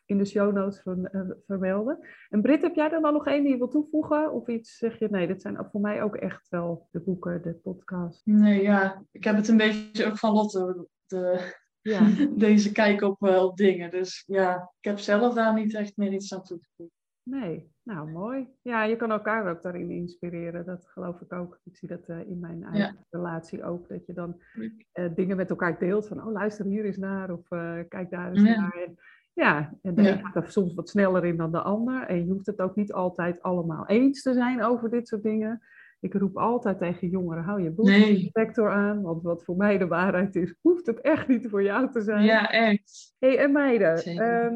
in 0.08 0.18
de 0.18 0.26
show 0.26 0.54
notes 0.54 0.84
eh, 0.84 1.22
vermelden. 1.46 2.00
En 2.30 2.42
Britt, 2.42 2.62
heb 2.62 2.76
jij 2.76 2.92
er 2.92 3.02
dan 3.02 3.14
nog 3.14 3.28
één 3.28 3.42
die 3.44 3.52
je 3.52 3.58
wil 3.58 3.68
toevoegen? 3.68 4.32
Of 4.32 4.48
iets 4.48 4.78
zeg 4.78 5.00
je, 5.00 5.08
nee, 5.10 5.28
dit 5.28 5.42
zijn 5.42 5.68
voor 5.72 5.82
mij 5.82 6.02
ook 6.04 6.16
echt 6.16 6.50
wel 6.50 6.88
de 6.92 7.00
boeken, 7.00 7.42
de 7.42 7.54
podcast. 7.54 8.22
Nee, 8.26 8.62
ja, 8.62 9.04
ik 9.12 9.24
heb 9.24 9.36
het 9.36 9.48
een 9.48 9.58
beetje 9.58 10.06
ook 10.06 10.18
van 10.18 10.34
Lotte, 10.34 10.88
de, 11.08 11.54
Ja, 11.82 12.02
deze 12.36 12.72
kijk 12.72 13.02
op, 13.02 13.24
eh, 13.24 13.44
op 13.44 13.58
dingen. 13.58 13.92
Dus 13.92 14.24
ja, 14.28 14.56
ik 14.80 14.90
heb 14.90 15.00
zelf 15.00 15.34
daar 15.34 15.54
niet 15.54 15.76
echt 15.76 15.98
meer 15.98 16.12
iets 16.14 16.34
aan 16.34 16.44
toe 16.44 16.60
te 16.60 16.68
voegen. 16.76 16.96
nee, 17.24 17.72
nou 17.84 18.12
mooi. 18.12 18.48
Ja, 18.62 18.84
je 18.84 18.96
kan 18.96 19.12
elkaar 19.12 19.50
ook 19.50 19.62
daarin 19.62 19.92
inspireren, 19.92 20.66
dat 20.66 20.88
geloof 20.88 21.22
ik 21.22 21.34
ook. 21.34 21.60
Ik 21.64 21.78
zie 21.78 21.88
dat 21.88 22.08
eh, 22.08 22.20
in 22.20 22.40
mijn 22.40 22.64
eigen 22.64 23.06
relatie 23.10 23.64
ook, 23.64 23.90
dat 23.90 24.06
je 24.06 24.14
dan 24.14 24.42
dingen 25.16 25.38
met 25.38 25.50
elkaar 25.50 25.80
deelt. 25.80 26.08
Van, 26.08 26.26
oh 26.26 26.32
luister 26.32 26.66
hier 26.66 26.86
eens 26.86 26.98
naar, 26.98 27.32
of 27.32 27.48
kijk 27.88 28.10
daar 28.10 28.32
eens 28.32 28.42
Ja. 28.42 28.60
naar. 28.62 28.84
En, 28.88 28.98
ja, 29.38 29.74
en 29.82 29.96
de 29.96 30.02
Ja. 30.02 30.12
een 30.12 30.26
gaat 30.26 30.36
er 30.36 30.52
soms 30.52 30.74
wat 30.74 30.90
sneller 30.90 31.26
in 31.26 31.38
dan 31.38 31.52
de 31.52 31.62
ander. 31.62 32.04
En 32.08 32.26
je 32.26 32.32
hoeft 32.32 32.46
het 32.46 32.60
ook 32.60 32.76
niet 32.76 32.94
altijd 32.94 33.42
allemaal 33.42 33.88
eens 33.88 34.22
te 34.22 34.34
zijn 34.34 34.64
over 34.64 34.90
dit 34.90 35.08
soort 35.08 35.24
dingen. 35.24 35.62
Ik 36.00 36.14
roep 36.14 36.38
altijd 36.38 36.78
tegen 36.80 37.10
jongeren, 37.10 37.44
hou 37.44 37.62
je 37.62 37.74
Nee. 37.76 38.30
sector 38.34 38.72
aan. 38.72 39.02
Want 39.02 39.22
wat 39.24 39.44
voor 39.44 39.56
mij 39.58 39.78
de 39.78 39.88
waarheid 39.88 40.36
is, 40.36 40.56
hoeft 40.62 40.86
het 40.86 41.02
echt 41.02 41.28
niet 41.28 41.50
voor 41.50 41.64
jou 41.64 41.92
te 41.92 42.02
zijn. 42.02 42.24
Ja, 42.24 42.50
echt. 42.52 43.14
hey, 43.20 43.38
en 43.38 43.52
meiden, 43.52 44.04
ehm, 44.04 44.56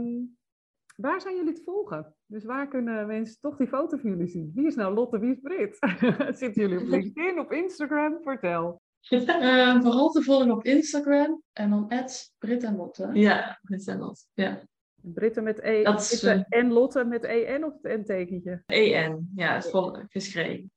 waar 0.95 1.21
zijn 1.21 1.35
jullie 1.35 1.53
te 1.53 1.61
volgen? 1.65 2.15
Dus 2.25 2.45
waar 2.45 2.67
kunnen 2.67 3.07
mensen 3.07 3.37
toch 3.39 3.57
die 3.57 3.67
foto 3.67 3.97
van 3.97 4.09
jullie 4.09 4.27
zien? 4.27 4.51
Wie 4.55 4.65
is 4.65 4.75
nou 4.75 4.93
Lotte, 4.93 5.19
wie 5.19 5.31
is 5.31 5.39
Brit? 5.41 5.77
Zitten 6.39 6.61
jullie 6.61 6.79
op 6.79 6.87
LinkedIn, 6.95 7.39
op 7.39 7.51
Instagram? 7.51 8.17
Vertel. 8.21 8.81
Eh, 9.09 9.81
vooral 9.81 10.09
te 10.09 10.21
volgen 10.23 10.51
op 10.51 10.63
Instagram 10.63 11.41
en 11.53 11.69
dan 11.69 11.87
Brit 12.37 12.63
en 12.63 12.75
Lotte. 12.75 13.09
Ja, 13.13 13.59
met 13.61 13.83
zijn 13.83 13.99
lot. 13.99 14.27
Ja. 14.33 14.61
Britten 15.01 15.43
met 15.43 15.59
E 15.59 15.83
Dat 15.83 15.99
is, 15.99 16.19
Britte 16.19 16.45
en 16.49 16.71
Lotte 16.71 17.03
met 17.03 17.23
EN 17.23 17.65
of 17.65 17.73
het 17.81 18.01
N-tekentje? 18.01 18.63
EN, 18.65 19.31
ja, 19.35 19.53
het 19.53 19.65
is 19.65 19.71
vol 19.71 19.97
geschreven. 20.09 20.71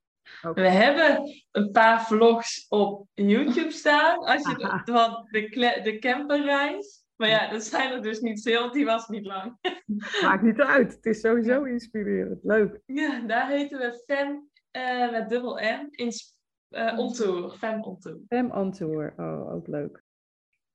We 0.53 0.69
hebben 0.69 1.21
een 1.51 1.71
paar 1.71 2.05
vlogs 2.05 2.65
op 2.69 3.07
YouTube 3.13 3.71
staan. 3.71 4.17
Als 4.17 4.47
je 4.47 4.63
Aha. 4.63 4.81
van 4.85 5.27
de, 5.31 5.79
de 5.83 5.97
camperreis. 5.99 7.03
Maar 7.15 7.29
ja, 7.29 7.49
dat 7.49 7.63
zijn 7.63 7.91
er 7.91 8.01
dus 8.01 8.19
niet 8.19 8.41
veel, 8.41 8.71
die 8.71 8.85
was 8.85 9.07
niet 9.07 9.25
lang. 9.25 9.57
Maakt 10.21 10.43
niet 10.43 10.61
uit, 10.61 10.93
het 10.93 11.05
is 11.05 11.19
sowieso 11.19 11.63
inspirerend. 11.63 12.43
Leuk. 12.43 12.79
Ja, 12.85 13.19
daar 13.19 13.49
heten 13.49 13.79
we 13.79 14.03
Fem 14.05 14.49
eh, 14.71 15.11
met 15.11 15.29
dubbel 15.29 15.55
M. 15.55 15.87
In, 15.91 16.11
eh 16.69 16.99
on 16.99 17.13
tour. 17.13 17.51
Fem 17.51 17.83
on 17.83 17.99
tour. 17.99 18.19
Fem 18.27 18.51
on 18.51 18.71
tour, 18.71 19.13
oh, 19.17 19.53
ook 19.53 19.67
leuk. 19.67 20.03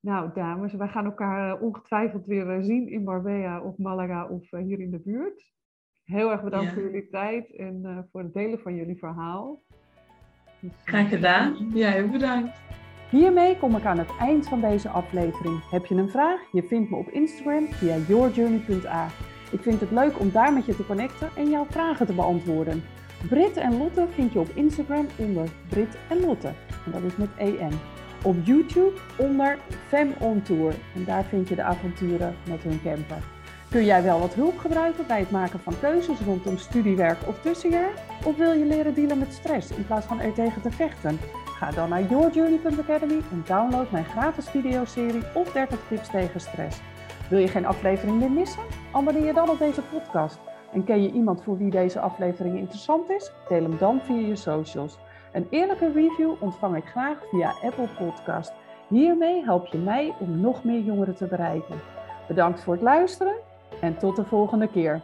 Nou, 0.00 0.30
dames, 0.34 0.72
wij 0.72 0.88
gaan 0.88 1.04
elkaar 1.04 1.52
eh, 1.54 1.62
ongetwijfeld 1.62 2.26
weer 2.26 2.50
eh, 2.50 2.62
zien 2.62 2.88
in 2.88 3.02
Marbella 3.04 3.60
of 3.60 3.78
Malaga 3.78 4.26
of 4.26 4.52
eh, 4.52 4.60
hier 4.62 4.80
in 4.80 4.90
de 4.90 4.98
buurt. 5.04 5.52
Heel 6.04 6.30
erg 6.30 6.42
bedankt 6.42 6.66
Ja. 6.66 6.72
voor 6.72 6.82
jullie 6.82 7.08
tijd 7.08 7.56
en 7.56 7.80
eh, 7.84 7.98
voor 8.12 8.22
het 8.22 8.32
delen 8.32 8.60
van 8.60 8.74
jullie 8.74 8.98
verhaal. 8.98 9.60
Dus, 10.60 10.72
Graag 10.84 11.08
gedaan. 11.08 11.70
Ja, 11.74 11.90
heel 11.90 12.08
bedankt. 12.08 12.60
Hiermee 13.10 13.56
kom 13.58 13.76
ik 13.76 13.84
aan 13.84 13.98
het 13.98 14.16
eind 14.18 14.48
van 14.48 14.60
deze 14.60 14.88
aflevering. 14.88 15.70
Heb 15.70 15.86
je 15.86 15.94
een 15.94 16.10
vraag? 16.10 16.40
Je 16.52 16.62
vindt 16.62 16.90
me 16.90 16.96
op 16.96 17.08
Instagram 17.08 17.66
via 17.66 17.96
yourjourney.a. 17.96 19.06
Ik 19.52 19.60
vind 19.60 19.80
het 19.80 19.90
leuk 19.90 20.20
om 20.20 20.30
daar 20.30 20.52
met 20.52 20.66
je 20.66 20.76
te 20.76 20.86
connecten 20.86 21.28
en 21.36 21.50
jouw 21.50 21.64
vragen 21.64 22.06
te 22.06 22.14
beantwoorden. 22.14 22.82
Brit 23.28 23.56
en 23.56 23.78
Lotte 23.78 24.06
vind 24.08 24.32
je 24.32 24.38
op 24.38 24.48
Instagram 24.54 25.06
onder 25.18 25.48
Brit 25.68 25.98
en 26.10 26.20
Lotte. 26.20 26.48
En 26.86 26.92
dat 26.92 27.02
is 27.02 27.16
met 27.16 27.28
EN. 27.36 27.72
Op 28.22 28.36
YouTube 28.42 28.92
onder 29.16 29.58
Fem 29.86 30.14
on 30.18 30.42
Tour. 30.42 30.74
En 30.94 31.04
daar 31.04 31.24
vind 31.24 31.48
je 31.48 31.54
de 31.54 31.62
avonturen 31.62 32.36
met 32.48 32.62
hun 32.62 32.80
camper. 32.82 33.22
Kun 33.70 33.84
jij 33.84 34.02
wel 34.02 34.20
wat 34.20 34.34
hulp 34.34 34.58
gebruiken 34.58 35.06
bij 35.06 35.18
het 35.18 35.30
maken 35.30 35.60
van 35.60 35.78
keuzes 35.80 36.20
rondom 36.20 36.58
studiewerk 36.58 37.18
of 37.26 37.40
tussenjaar? 37.40 37.92
Of 38.24 38.36
wil 38.36 38.52
je 38.52 38.64
leren 38.64 38.94
dealen 38.94 39.18
met 39.18 39.32
stress 39.32 39.70
in 39.70 39.86
plaats 39.86 40.06
van 40.06 40.20
er 40.20 40.32
tegen 40.32 40.62
te 40.62 40.70
vechten? 40.70 41.18
Ga 41.44 41.70
dan 41.70 41.88
naar 41.88 42.02
yourjourney.academy 42.02 43.20
en 43.30 43.42
download 43.46 43.90
mijn 43.90 44.04
gratis 44.04 44.48
videoserie 44.48 45.22
op 45.34 45.50
30 45.52 45.78
tips 45.88 46.08
tegen 46.10 46.40
stress. 46.40 46.80
Wil 47.28 47.38
je 47.38 47.48
geen 47.48 47.66
aflevering 47.66 48.18
meer 48.18 48.30
missen? 48.30 48.62
Abonneer 48.92 49.24
je 49.24 49.32
dan 49.32 49.50
op 49.50 49.58
deze 49.58 49.82
podcast. 49.82 50.38
En 50.72 50.84
ken 50.84 51.02
je 51.02 51.12
iemand 51.12 51.42
voor 51.42 51.58
wie 51.58 51.70
deze 51.70 52.00
aflevering 52.00 52.58
interessant 52.58 53.10
is? 53.10 53.32
Deel 53.48 53.62
hem 53.62 53.78
dan 53.78 54.00
via 54.04 54.26
je 54.26 54.36
socials. 54.36 54.98
Een 55.32 55.46
eerlijke 55.50 55.92
review 55.92 56.32
ontvang 56.38 56.76
ik 56.76 56.84
graag 56.84 57.18
via 57.30 57.54
Apple 57.62 57.88
Podcast. 57.98 58.52
Hiermee 58.88 59.44
help 59.44 59.66
je 59.66 59.78
mij 59.78 60.14
om 60.18 60.40
nog 60.40 60.64
meer 60.64 60.80
jongeren 60.80 61.14
te 61.14 61.26
bereiken. 61.26 61.80
Bedankt 62.28 62.62
voor 62.62 62.74
het 62.74 62.82
luisteren 62.82 63.34
en 63.80 63.98
tot 63.98 64.16
de 64.16 64.24
volgende 64.24 64.68
keer. 64.68 65.00